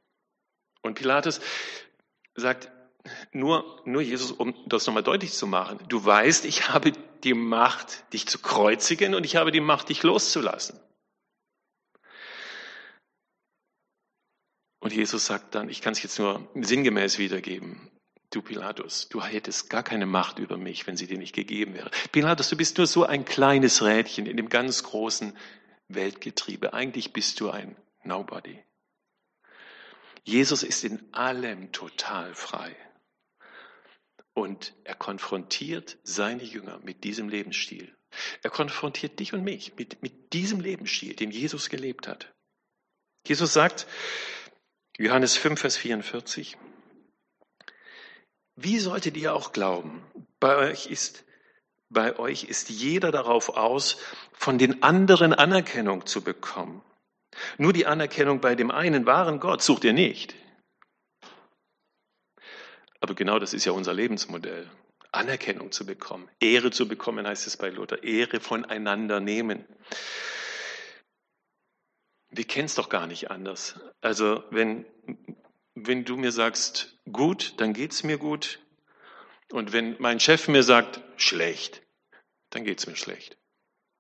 Und 0.83 0.95
Pilatus 0.95 1.41
sagt, 2.35 2.71
nur, 3.33 3.81
nur 3.85 4.03
Jesus, 4.03 4.33
um 4.33 4.55
das 4.67 4.87
nochmal 4.87 5.03
deutlich 5.03 5.33
zu 5.33 5.47
machen, 5.47 5.79
du 5.89 6.05
weißt, 6.05 6.45
ich 6.45 6.69
habe 6.69 6.93
die 7.25 7.35
Macht, 7.35 8.13
dich 8.13 8.27
zu 8.27 8.39
kreuzigen 8.39 9.15
und 9.15 9.25
ich 9.25 9.37
habe 9.37 9.53
die 9.53 9.61
Macht, 9.61 9.89
dich 9.89 10.03
loszulassen. 10.03 10.79
Und 14.81 14.93
Jesus 14.93 15.27
sagt 15.27 15.55
dann, 15.55 15.69
ich 15.69 15.81
kann 15.81 15.93
es 15.93 16.03
jetzt 16.03 16.19
nur 16.19 16.49
sinngemäß 16.55 17.19
wiedergeben. 17.19 17.91
Du 18.31 18.43
Pilatus, 18.43 19.09
du 19.09 19.23
hättest 19.23 19.71
gar 19.71 19.83
keine 19.83 20.07
Macht 20.07 20.39
über 20.39 20.59
mich, 20.59 20.87
wenn 20.87 20.97
sie 20.97 21.07
dir 21.07 21.19
nicht 21.19 21.35
gegeben 21.35 21.75
wäre. 21.75 21.91
Pilatus, 22.13 22.51
du 22.51 22.57
bist 22.57 22.77
nur 22.77 22.87
so 22.87 23.05
ein 23.05 23.25
kleines 23.25 23.83
Rädchen 23.83 24.27
in 24.27 24.37
dem 24.37 24.51
ganz 24.51 24.83
großen 24.83 25.37
Weltgetriebe. 25.89 26.75
Eigentlich 26.75 27.13
bist 27.13 27.41
du 27.41 27.51
ein 27.51 27.77
Nobody. 28.05 28.63
Jesus 30.25 30.63
ist 30.63 30.85
in 30.85 31.13
allem 31.13 31.73
total 31.73 32.35
frei. 32.35 32.77
Und 34.35 34.75
er 34.85 34.95
konfrontiert 34.95 35.97
seine 36.03 36.45
Jünger 36.45 36.79
mit 36.85 37.03
diesem 37.03 37.31
Lebensstil. 37.31 37.97
Er 38.43 38.51
konfrontiert 38.51 39.19
dich 39.19 39.33
und 39.33 39.43
mich 39.43 39.75
mit, 39.77 40.03
mit 40.03 40.33
diesem 40.33 40.61
Lebensstil, 40.61 41.15
den 41.15 41.31
Jesus 41.31 41.71
gelebt 41.71 42.07
hat. 42.07 42.33
Jesus 43.27 43.53
sagt, 43.53 43.87
Johannes 45.01 45.37
5, 45.37 45.61
Vers 45.61 45.77
44. 45.77 46.59
Wie 48.57 48.79
solltet 48.81 49.17
ihr 49.17 49.33
auch 49.33 49.53
glauben? 49.53 50.03
Bei 50.41 50.57
euch 50.57 50.87
ist, 50.87 51.25
bei 51.89 52.19
euch 52.19 52.43
ist 52.43 52.69
jeder 52.69 53.13
darauf 53.13 53.51
aus, 53.51 53.99
von 54.33 54.59
den 54.59 54.83
anderen 54.83 55.33
Anerkennung 55.33 56.05
zu 56.07 56.23
bekommen. 56.23 56.83
Nur 57.59 57.73
die 57.73 57.87
Anerkennung 57.87 58.41
bei 58.41 58.57
dem 58.57 58.73
einen 58.73 59.07
wahren 59.07 59.39
Gott 59.39 59.63
sucht 59.63 59.85
ihr 59.85 59.93
nicht. 59.93 60.35
Aber 62.99 63.15
genau 63.15 63.39
das 63.39 63.55
ist 63.55 63.65
ja 63.65 63.71
unser 63.71 63.95
Lebensmodell. 63.95 64.69
Anerkennung 65.13 65.71
zu 65.71 65.87
bekommen, 65.87 66.29
Ehre 66.41 66.73
zu 66.73 66.89
bekommen, 66.89 67.25
heißt 67.25 67.47
es 67.47 67.57
bei 67.57 67.71
Luther, 67.71 68.03
Ehre 68.03 68.41
voneinander 68.41 69.21
nehmen. 69.21 69.65
Wir 72.31 72.45
kennen 72.45 72.67
es 72.67 72.75
doch 72.75 72.89
gar 72.89 73.07
nicht 73.07 73.31
anders. 73.31 73.81
Also 74.01 74.45
wenn, 74.51 74.85
wenn 75.75 76.05
du 76.05 76.17
mir 76.17 76.33
sagst, 76.33 76.99
gut, 77.11 77.55
dann 77.61 77.73
geht 77.73 77.93
es 77.93 78.03
mir 78.03 78.19
gut. 78.19 78.61
Und 79.51 79.73
wenn 79.73 79.97
mein 79.99 80.21
Chef 80.21 80.49
mir 80.49 80.63
sagt, 80.63 81.01
schlecht, 81.17 81.83
dann 82.51 82.65
geht 82.65 82.79
es 82.79 82.87
mir 82.87 82.97
schlecht. 82.97 83.39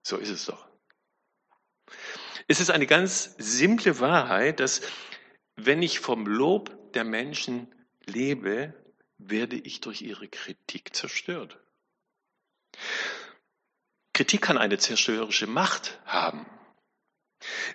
So 0.02 0.16
ist 0.16 0.30
es 0.30 0.46
doch. 0.46 0.68
Es 2.46 2.60
ist 2.60 2.70
eine 2.70 2.86
ganz 2.86 3.34
simple 3.38 4.00
Wahrheit, 4.00 4.60
dass 4.60 4.82
wenn 5.56 5.82
ich 5.82 6.00
vom 6.00 6.26
Lob 6.26 6.92
der 6.92 7.04
Menschen 7.04 7.74
lebe, 8.06 8.74
werde 9.18 9.56
ich 9.56 9.80
durch 9.80 10.02
ihre 10.02 10.28
Kritik 10.28 10.94
zerstört. 10.94 11.58
Kritik 14.12 14.42
kann 14.42 14.58
eine 14.58 14.78
zerstörerische 14.78 15.46
Macht 15.46 16.00
haben. 16.04 16.46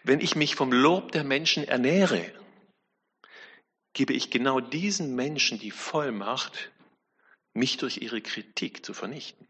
Wenn 0.03 0.19
ich 0.19 0.35
mich 0.35 0.55
vom 0.55 0.71
Lob 0.71 1.11
der 1.11 1.23
Menschen 1.23 1.63
ernähre, 1.63 2.31
gebe 3.93 4.13
ich 4.13 4.29
genau 4.29 4.59
diesen 4.59 5.15
Menschen 5.15 5.59
die 5.59 5.71
Vollmacht, 5.71 6.71
mich 7.53 7.77
durch 7.77 7.97
ihre 7.97 8.21
Kritik 8.21 8.85
zu 8.85 8.93
vernichten. 8.93 9.47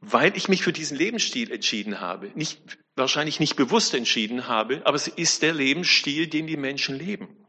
Weil 0.00 0.36
ich 0.36 0.48
mich 0.48 0.62
für 0.62 0.72
diesen 0.72 0.96
Lebensstil 0.96 1.50
entschieden 1.50 2.00
habe, 2.00 2.30
nicht, 2.34 2.78
wahrscheinlich 2.94 3.40
nicht 3.40 3.56
bewusst 3.56 3.94
entschieden 3.94 4.46
habe, 4.46 4.82
aber 4.84 4.96
es 4.96 5.08
ist 5.08 5.42
der 5.42 5.54
Lebensstil, 5.54 6.28
den 6.28 6.46
die 6.46 6.56
Menschen 6.56 6.96
leben. 6.96 7.44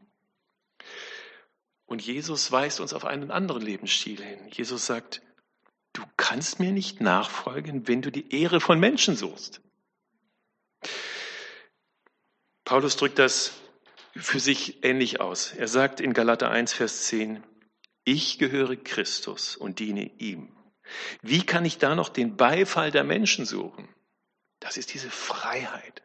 Und 1.86 2.02
Jesus 2.02 2.50
weist 2.50 2.80
uns 2.80 2.92
auf 2.92 3.04
einen 3.04 3.30
anderen 3.30 3.62
Lebensstil 3.62 4.22
hin. 4.22 4.48
Jesus 4.50 4.86
sagt, 4.86 5.22
du 5.92 6.02
kannst 6.16 6.60
mir 6.60 6.72
nicht 6.72 7.00
nachfolgen, 7.00 7.86
wenn 7.86 8.00
du 8.02 8.10
die 8.10 8.32
Ehre 8.34 8.60
von 8.60 8.80
Menschen 8.80 9.16
suchst. 9.16 9.60
Paulus 12.64 12.96
drückt 12.96 13.18
das 13.18 13.52
für 14.14 14.40
sich 14.40 14.84
ähnlich 14.84 15.20
aus. 15.20 15.52
Er 15.52 15.68
sagt 15.68 16.00
in 16.00 16.12
Galater 16.12 16.50
1, 16.50 16.72
Vers 16.72 17.06
10, 17.06 17.42
ich 18.04 18.38
gehöre 18.38 18.76
Christus 18.76 19.56
und 19.56 19.78
diene 19.78 20.10
ihm. 20.18 20.56
Wie 21.22 21.44
kann 21.44 21.64
ich 21.64 21.78
da 21.78 21.94
noch 21.94 22.08
den 22.08 22.36
Beifall 22.36 22.90
der 22.90 23.04
Menschen 23.04 23.44
suchen? 23.44 23.88
Das 24.58 24.76
ist 24.76 24.92
diese 24.94 25.10
Freiheit. 25.10 26.02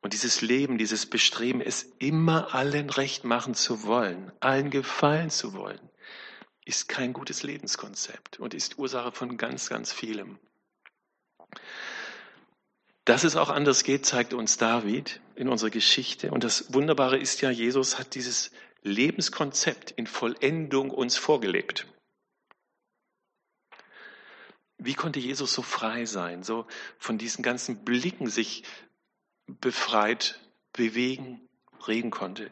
Und 0.00 0.12
dieses 0.12 0.42
Leben, 0.42 0.76
dieses 0.76 1.06
Bestreben, 1.06 1.60
es 1.60 1.82
immer 1.98 2.54
allen 2.54 2.90
recht 2.90 3.24
machen 3.24 3.54
zu 3.54 3.84
wollen, 3.84 4.32
allen 4.40 4.70
gefallen 4.70 5.30
zu 5.30 5.54
wollen, 5.54 5.80
ist 6.66 6.88
kein 6.88 7.12
gutes 7.12 7.42
Lebenskonzept 7.42 8.38
und 8.38 8.54
ist 8.54 8.78
Ursache 8.78 9.12
von 9.12 9.36
ganz, 9.36 9.68
ganz 9.68 9.92
vielem. 9.92 10.38
Dass 13.04 13.24
es 13.24 13.36
auch 13.36 13.50
anders 13.50 13.84
geht, 13.84 14.06
zeigt 14.06 14.32
uns 14.32 14.56
David 14.56 15.20
in 15.34 15.48
unserer 15.48 15.70
Geschichte. 15.70 16.30
Und 16.30 16.42
das 16.42 16.72
Wunderbare 16.72 17.18
ist 17.18 17.42
ja, 17.42 17.50
Jesus 17.50 17.98
hat 17.98 18.14
dieses 18.14 18.50
Lebenskonzept 18.82 19.90
in 19.90 20.06
Vollendung 20.06 20.90
uns 20.90 21.16
vorgelebt. 21.16 21.86
Wie 24.78 24.94
konnte 24.94 25.20
Jesus 25.20 25.52
so 25.52 25.62
frei 25.62 26.04
sein, 26.06 26.42
so 26.42 26.66
von 26.98 27.18
diesen 27.18 27.42
ganzen 27.42 27.84
Blicken 27.84 28.28
sich 28.28 28.64
befreit 29.46 30.40
bewegen, 30.72 31.48
reden 31.86 32.10
konnte. 32.10 32.50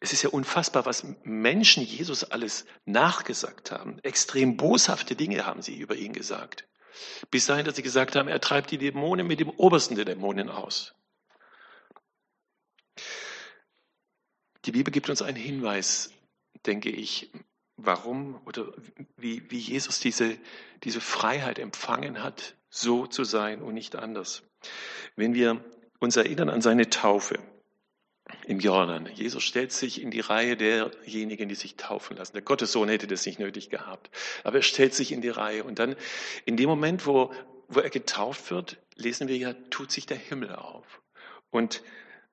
Es 0.00 0.12
ist 0.12 0.22
ja 0.22 0.30
unfassbar, 0.30 0.84
was 0.84 1.06
Menschen 1.22 1.84
Jesus 1.84 2.24
alles 2.24 2.66
nachgesagt 2.84 3.70
haben. 3.70 3.98
Extrem 4.02 4.56
boshafte 4.56 5.14
Dinge 5.14 5.46
haben 5.46 5.62
sie 5.62 5.76
über 5.76 5.94
ihn 5.94 6.12
gesagt. 6.12 6.66
Bis 7.30 7.46
dahin, 7.46 7.64
dass 7.64 7.76
sie 7.76 7.82
gesagt 7.82 8.16
haben, 8.16 8.28
er 8.28 8.40
treibt 8.40 8.70
die 8.70 8.78
Dämonen 8.78 9.26
mit 9.26 9.40
dem 9.40 9.50
obersten 9.50 9.94
der 9.96 10.04
Dämonen 10.04 10.48
aus. 10.48 10.94
Die 14.64 14.72
Bibel 14.72 14.92
gibt 14.92 15.10
uns 15.10 15.22
einen 15.22 15.36
Hinweis, 15.36 16.12
denke 16.66 16.90
ich, 16.90 17.32
warum 17.76 18.40
oder 18.46 18.72
wie, 19.16 19.50
wie 19.50 19.58
Jesus 19.58 19.98
diese, 19.98 20.38
diese 20.84 21.00
Freiheit 21.00 21.58
empfangen 21.58 22.22
hat, 22.22 22.56
so 22.68 23.06
zu 23.06 23.24
sein 23.24 23.60
und 23.60 23.74
nicht 23.74 23.96
anders. 23.96 24.42
Wenn 25.16 25.34
wir 25.34 25.64
uns 25.98 26.16
erinnern 26.16 26.48
an 26.48 26.62
seine 26.62 26.90
Taufe 26.90 27.38
im 28.46 28.60
Jordan, 28.60 29.08
Jesus 29.14 29.42
stellt 29.42 29.72
sich 29.72 30.00
in 30.00 30.10
die 30.10 30.20
Reihe 30.20 30.56
derjenigen, 30.56 31.48
die 31.48 31.54
sich 31.54 31.76
taufen 31.76 32.16
lassen. 32.16 32.32
Der 32.32 32.42
Gottessohn 32.42 32.88
hätte 32.88 33.06
das 33.06 33.26
nicht 33.26 33.38
nötig 33.38 33.70
gehabt, 33.70 34.10
aber 34.44 34.56
er 34.56 34.62
stellt 34.62 34.94
sich 34.94 35.12
in 35.12 35.20
die 35.20 35.28
Reihe. 35.28 35.64
Und 35.64 35.78
dann 35.78 35.96
in 36.44 36.56
dem 36.56 36.68
Moment, 36.68 37.06
wo, 37.06 37.32
wo 37.68 37.80
er 37.80 37.90
getauft 37.90 38.50
wird, 38.50 38.78
lesen 38.96 39.28
wir 39.28 39.36
ja, 39.36 39.54
tut 39.70 39.90
sich 39.90 40.06
der 40.06 40.16
Himmel 40.16 40.54
auf. 40.54 41.00
Und 41.50 41.82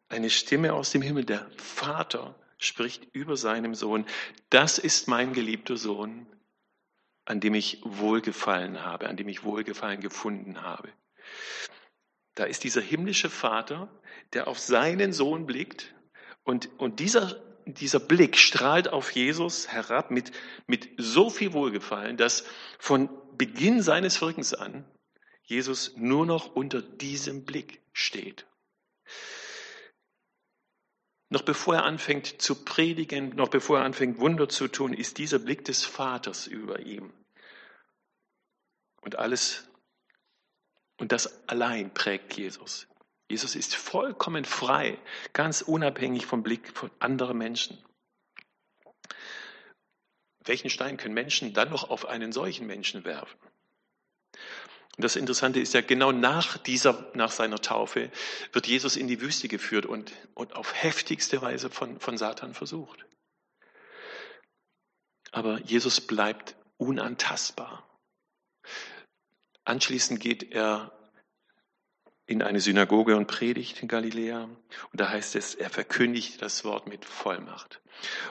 eine 0.09 0.29
Stimme 0.29 0.73
aus 0.73 0.91
dem 0.91 1.01
Himmel, 1.01 1.25
der 1.25 1.49
Vater, 1.57 2.35
spricht 2.57 3.07
über 3.13 3.37
seinem 3.37 3.73
Sohn, 3.73 4.05
das 4.49 4.77
ist 4.77 5.07
mein 5.07 5.33
geliebter 5.33 5.77
Sohn, 5.77 6.27
an 7.25 7.39
dem 7.39 7.53
ich 7.53 7.79
Wohlgefallen 7.83 8.83
habe, 8.83 9.07
an 9.07 9.15
dem 9.15 9.29
ich 9.29 9.43
Wohlgefallen 9.43 10.01
gefunden 10.01 10.61
habe. 10.61 10.89
Da 12.39 12.45
ist 12.45 12.63
dieser 12.63 12.79
himmlische 12.79 13.29
Vater, 13.29 13.89
der 14.31 14.47
auf 14.47 14.59
seinen 14.59 15.11
Sohn 15.11 15.45
blickt 15.45 15.93
und, 16.45 16.69
und 16.79 17.01
dieser, 17.01 17.43
dieser 17.65 17.99
Blick 17.99 18.37
strahlt 18.37 18.87
auf 18.87 19.11
Jesus 19.11 19.67
herab 19.67 20.09
mit, 20.09 20.31
mit 20.65 20.89
so 20.95 21.29
viel 21.29 21.51
Wohlgefallen, 21.51 22.15
dass 22.15 22.45
von 22.77 23.09
Beginn 23.37 23.81
seines 23.81 24.21
Wirkens 24.21 24.53
an 24.53 24.85
Jesus 25.43 25.97
nur 25.97 26.25
noch 26.25 26.55
unter 26.55 26.81
diesem 26.81 27.43
Blick 27.43 27.81
steht. 27.91 28.47
Noch 31.27 31.41
bevor 31.41 31.75
er 31.75 31.83
anfängt 31.83 32.41
zu 32.41 32.63
predigen, 32.63 33.35
noch 33.35 33.49
bevor 33.49 33.79
er 33.79 33.83
anfängt 33.83 34.19
Wunder 34.19 34.47
zu 34.47 34.69
tun, 34.69 34.93
ist 34.93 35.17
dieser 35.17 35.39
Blick 35.39 35.65
des 35.65 35.83
Vaters 35.83 36.47
über 36.47 36.79
ihm. 36.79 37.11
Und 39.01 39.17
alles, 39.17 39.68
und 40.99 41.11
das 41.11 41.47
allein 41.47 41.93
prägt 41.93 42.37
Jesus. 42.37 42.87
Jesus 43.29 43.55
ist 43.55 43.75
vollkommen 43.75 44.45
frei, 44.45 44.97
ganz 45.33 45.61
unabhängig 45.61 46.25
vom 46.25 46.43
Blick 46.43 46.75
von 46.75 46.91
anderen 46.99 47.37
Menschen. 47.37 47.83
Welchen 50.43 50.69
Stein 50.69 50.97
können 50.97 51.13
Menschen 51.13 51.53
dann 51.53 51.69
noch 51.69 51.89
auf 51.89 52.05
einen 52.07 52.31
solchen 52.31 52.65
Menschen 52.65 53.05
werfen? 53.05 53.37
Und 54.97 55.03
das 55.03 55.15
Interessante 55.15 55.59
ist 55.59 55.73
ja, 55.73 55.81
genau 55.81 56.11
nach 56.11 56.57
dieser, 56.57 57.09
nach 57.13 57.31
seiner 57.31 57.61
Taufe 57.61 58.11
wird 58.51 58.67
Jesus 58.67 58.97
in 58.97 59.07
die 59.07 59.21
Wüste 59.21 59.47
geführt 59.47 59.85
und, 59.85 60.11
und 60.33 60.55
auf 60.55 60.73
heftigste 60.73 61.41
Weise 61.41 61.69
von, 61.69 61.99
von 61.99 62.17
Satan 62.17 62.53
versucht. 62.53 63.05
Aber 65.31 65.59
Jesus 65.61 66.01
bleibt 66.01 66.55
unantastbar. 66.77 67.88
Anschließend 69.69 70.19
geht 70.19 70.51
er 70.51 70.91
in 72.25 72.41
eine 72.41 72.59
Synagoge 72.59 73.15
und 73.15 73.27
predigt 73.27 73.83
in 73.83 73.87
Galiläa. 73.87 74.45
Und 74.45 74.59
da 74.93 75.09
heißt 75.09 75.35
es, 75.35 75.53
er 75.53 75.69
verkündigt 75.69 76.41
das 76.41 76.65
Wort 76.65 76.87
mit 76.87 77.05
Vollmacht. 77.05 77.79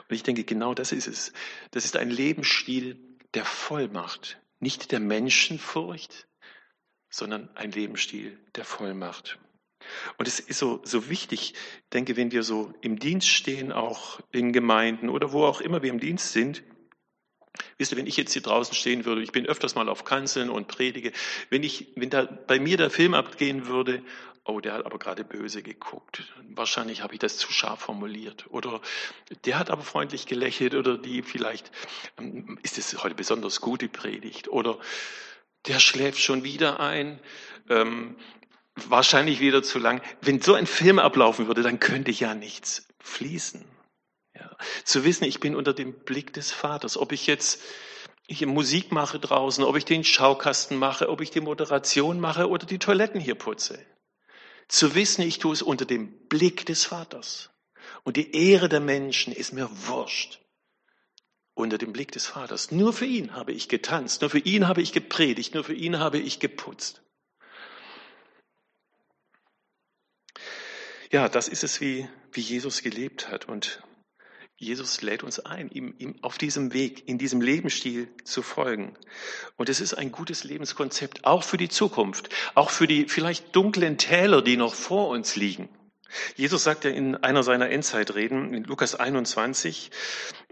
Und 0.08 0.16
ich 0.16 0.24
denke, 0.24 0.42
genau 0.42 0.74
das 0.74 0.90
ist 0.90 1.06
es. 1.06 1.32
Das 1.70 1.84
ist 1.84 1.96
ein 1.96 2.10
Lebensstil 2.10 2.98
der 3.34 3.44
Vollmacht, 3.44 4.40
nicht 4.58 4.90
der 4.90 4.98
Menschenfurcht, 4.98 6.26
sondern 7.08 7.48
ein 7.54 7.70
Lebensstil 7.70 8.36
der 8.56 8.64
Vollmacht. 8.64 9.38
Und 10.16 10.26
es 10.26 10.40
ist 10.40 10.58
so, 10.58 10.80
so 10.82 11.08
wichtig, 11.08 11.54
denke, 11.92 12.16
wenn 12.16 12.32
wir 12.32 12.42
so 12.42 12.74
im 12.80 12.98
Dienst 12.98 13.28
stehen, 13.28 13.70
auch 13.70 14.18
in 14.32 14.52
Gemeinden 14.52 15.08
oder 15.08 15.30
wo 15.30 15.44
auch 15.44 15.60
immer 15.60 15.82
wir 15.82 15.90
im 15.90 16.00
Dienst 16.00 16.32
sind, 16.32 16.64
Wisst 17.76 17.92
ihr, 17.92 17.98
wenn 17.98 18.06
ich 18.06 18.16
jetzt 18.16 18.32
hier 18.32 18.42
draußen 18.42 18.74
stehen 18.74 19.04
würde, 19.04 19.22
ich 19.22 19.32
bin 19.32 19.46
öfters 19.46 19.74
mal 19.74 19.88
auf 19.88 20.04
Kanzeln 20.04 20.50
und 20.50 20.68
predige, 20.68 21.12
wenn 21.50 21.62
ich, 21.62 21.88
wenn 21.96 22.10
da 22.10 22.24
bei 22.24 22.58
mir 22.58 22.76
der 22.76 22.90
Film 22.90 23.14
abgehen 23.14 23.66
würde, 23.66 24.02
oh, 24.48 24.60
der 24.60 24.72
hat 24.72 24.86
aber 24.86 24.98
gerade 24.98 25.24
böse 25.24 25.62
geguckt. 25.62 26.24
Wahrscheinlich 26.54 27.02
habe 27.02 27.14
ich 27.14 27.20
das 27.20 27.36
zu 27.36 27.52
scharf 27.52 27.80
formuliert. 27.80 28.46
Oder 28.48 28.80
der 29.44 29.58
hat 29.58 29.70
aber 29.70 29.82
freundlich 29.82 30.26
gelächelt 30.26 30.74
oder 30.74 30.96
die 30.96 31.22
vielleicht, 31.22 31.70
ähm, 32.18 32.58
ist 32.62 32.78
es 32.78 33.02
heute 33.02 33.14
besonders 33.14 33.60
gut, 33.60 33.82
die 33.82 33.88
Predigt. 33.88 34.48
Oder 34.48 34.78
der 35.66 35.80
schläft 35.80 36.20
schon 36.20 36.44
wieder 36.44 36.80
ein, 36.80 37.20
ähm, 37.68 38.16
wahrscheinlich 38.74 39.40
wieder 39.40 39.62
zu 39.62 39.78
lang. 39.78 40.00
Wenn 40.22 40.40
so 40.40 40.54
ein 40.54 40.66
Film 40.66 40.98
ablaufen 40.98 41.46
würde, 41.46 41.62
dann 41.62 41.78
könnte 41.78 42.10
ja 42.10 42.34
nichts 42.34 42.88
fließen. 43.00 43.64
Zu 44.88 45.04
wissen, 45.04 45.24
ich 45.24 45.38
bin 45.38 45.54
unter 45.54 45.74
dem 45.74 45.92
Blick 45.92 46.32
des 46.32 46.50
Vaters, 46.50 46.96
ob 46.96 47.12
ich 47.12 47.26
jetzt 47.26 47.60
hier 48.26 48.46
Musik 48.46 48.90
mache 48.90 49.18
draußen, 49.18 49.62
ob 49.62 49.76
ich 49.76 49.84
den 49.84 50.02
Schaukasten 50.02 50.78
mache, 50.78 51.10
ob 51.10 51.20
ich 51.20 51.30
die 51.30 51.42
Moderation 51.42 52.18
mache 52.20 52.48
oder 52.48 52.64
die 52.64 52.78
Toiletten 52.78 53.20
hier 53.20 53.34
putze. 53.34 53.84
Zu 54.66 54.94
wissen, 54.94 55.20
ich 55.20 55.40
tue 55.40 55.52
es 55.52 55.60
unter 55.60 55.84
dem 55.84 56.10
Blick 56.28 56.64
des 56.64 56.86
Vaters. 56.86 57.50
Und 58.02 58.16
die 58.16 58.34
Ehre 58.34 58.70
der 58.70 58.80
Menschen 58.80 59.34
ist 59.34 59.52
mir 59.52 59.68
wurscht 59.70 60.40
unter 61.52 61.76
dem 61.76 61.92
Blick 61.92 62.12
des 62.12 62.26
Vaters. 62.26 62.70
Nur 62.70 62.94
für 62.94 63.04
ihn 63.04 63.34
habe 63.34 63.52
ich 63.52 63.68
getanzt, 63.68 64.22
nur 64.22 64.30
für 64.30 64.38
ihn 64.38 64.68
habe 64.68 64.80
ich 64.80 64.92
gepredigt, 64.92 65.52
nur 65.52 65.64
für 65.64 65.74
ihn 65.74 65.98
habe 65.98 66.18
ich 66.18 66.40
geputzt. 66.40 67.02
Ja, 71.10 71.28
das 71.28 71.46
ist 71.48 71.62
es, 71.62 71.82
wie, 71.82 72.08
wie 72.32 72.40
Jesus 72.40 72.80
gelebt 72.80 73.28
hat. 73.28 73.50
Und 73.50 73.82
Jesus 74.60 75.02
lädt 75.02 75.22
uns 75.22 75.38
ein, 75.38 75.70
ihm, 75.70 75.94
ihm 75.98 76.16
auf 76.20 76.36
diesem 76.36 76.72
Weg, 76.72 77.06
in 77.06 77.16
diesem 77.16 77.40
Lebensstil 77.40 78.08
zu 78.24 78.42
folgen. 78.42 78.96
Und 79.56 79.68
es 79.68 79.80
ist 79.80 79.94
ein 79.94 80.10
gutes 80.10 80.42
Lebenskonzept, 80.42 81.24
auch 81.24 81.44
für 81.44 81.58
die 81.58 81.68
Zukunft, 81.68 82.28
auch 82.56 82.70
für 82.70 82.88
die 82.88 83.06
vielleicht 83.08 83.54
dunklen 83.54 83.98
Täler, 83.98 84.42
die 84.42 84.56
noch 84.56 84.74
vor 84.74 85.10
uns 85.10 85.36
liegen. 85.36 85.68
Jesus 86.34 86.64
sagt 86.64 86.84
ja 86.84 86.90
in 86.90 87.14
einer 87.16 87.44
seiner 87.44 87.70
Endzeitreden, 87.70 88.52
in 88.52 88.64
Lukas 88.64 88.96
21, 88.96 89.92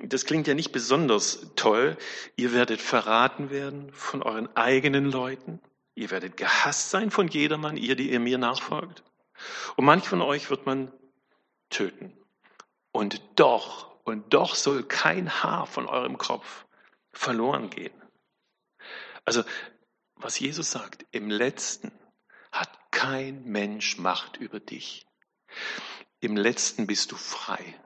das 0.00 0.24
klingt 0.24 0.46
ja 0.46 0.54
nicht 0.54 0.70
besonders 0.70 1.50
toll, 1.56 1.96
ihr 2.36 2.52
werdet 2.52 2.80
verraten 2.80 3.50
werden 3.50 3.90
von 3.92 4.22
euren 4.22 4.54
eigenen 4.54 5.10
Leuten, 5.10 5.60
ihr 5.96 6.12
werdet 6.12 6.36
gehasst 6.36 6.90
sein 6.90 7.10
von 7.10 7.26
jedermann, 7.26 7.76
ihr, 7.76 7.96
die 7.96 8.12
ihr 8.12 8.20
mir 8.20 8.38
nachfolgt. 8.38 9.02
Und 9.74 9.84
manch 9.84 10.06
von 10.06 10.22
euch 10.22 10.48
wird 10.48 10.64
man 10.64 10.92
töten. 11.70 12.12
Und 12.92 13.20
doch, 13.34 13.95
und 14.06 14.32
doch 14.32 14.54
soll 14.54 14.84
kein 14.84 15.42
Haar 15.42 15.66
von 15.66 15.86
eurem 15.86 16.16
Kopf 16.16 16.64
verloren 17.12 17.70
gehen. 17.70 17.92
Also, 19.24 19.42
was 20.14 20.38
Jesus 20.38 20.70
sagt, 20.70 21.04
im 21.10 21.28
letzten 21.28 21.90
hat 22.52 22.70
kein 22.92 23.44
Mensch 23.44 23.98
Macht 23.98 24.36
über 24.36 24.60
dich. 24.60 25.06
Im 26.20 26.36
letzten 26.36 26.86
bist 26.86 27.10
du 27.10 27.16
frei. 27.16 27.78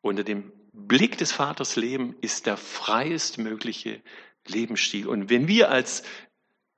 Unter 0.00 0.24
dem 0.24 0.50
Blick 0.72 1.18
des 1.18 1.30
Vaters 1.30 1.76
Leben 1.76 2.16
ist 2.22 2.46
der 2.46 2.56
freiestmögliche 2.56 4.02
Lebensstil. 4.46 5.08
Und 5.08 5.28
wenn 5.28 5.46
wir 5.46 5.70
als 5.70 6.04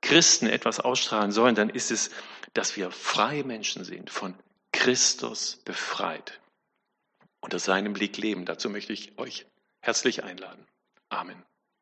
Christen 0.01 0.47
etwas 0.47 0.81
ausstrahlen 0.81 1.31
sollen, 1.31 1.55
dann 1.55 1.69
ist 1.69 1.91
es, 1.91 2.11
dass 2.53 2.75
wir 2.75 2.91
freie 2.91 3.45
Menschen 3.45 3.85
sind, 3.85 4.09
von 4.09 4.35
Christus 4.73 5.61
befreit 5.63 6.41
unter 7.41 7.59
seinem 7.59 7.93
Blick 7.93 8.17
leben. 8.17 8.45
Dazu 8.45 8.69
möchte 8.69 8.93
ich 8.93 9.17
euch 9.17 9.45
herzlich 9.81 10.23
einladen. 10.23 10.65
Amen. 11.09 11.46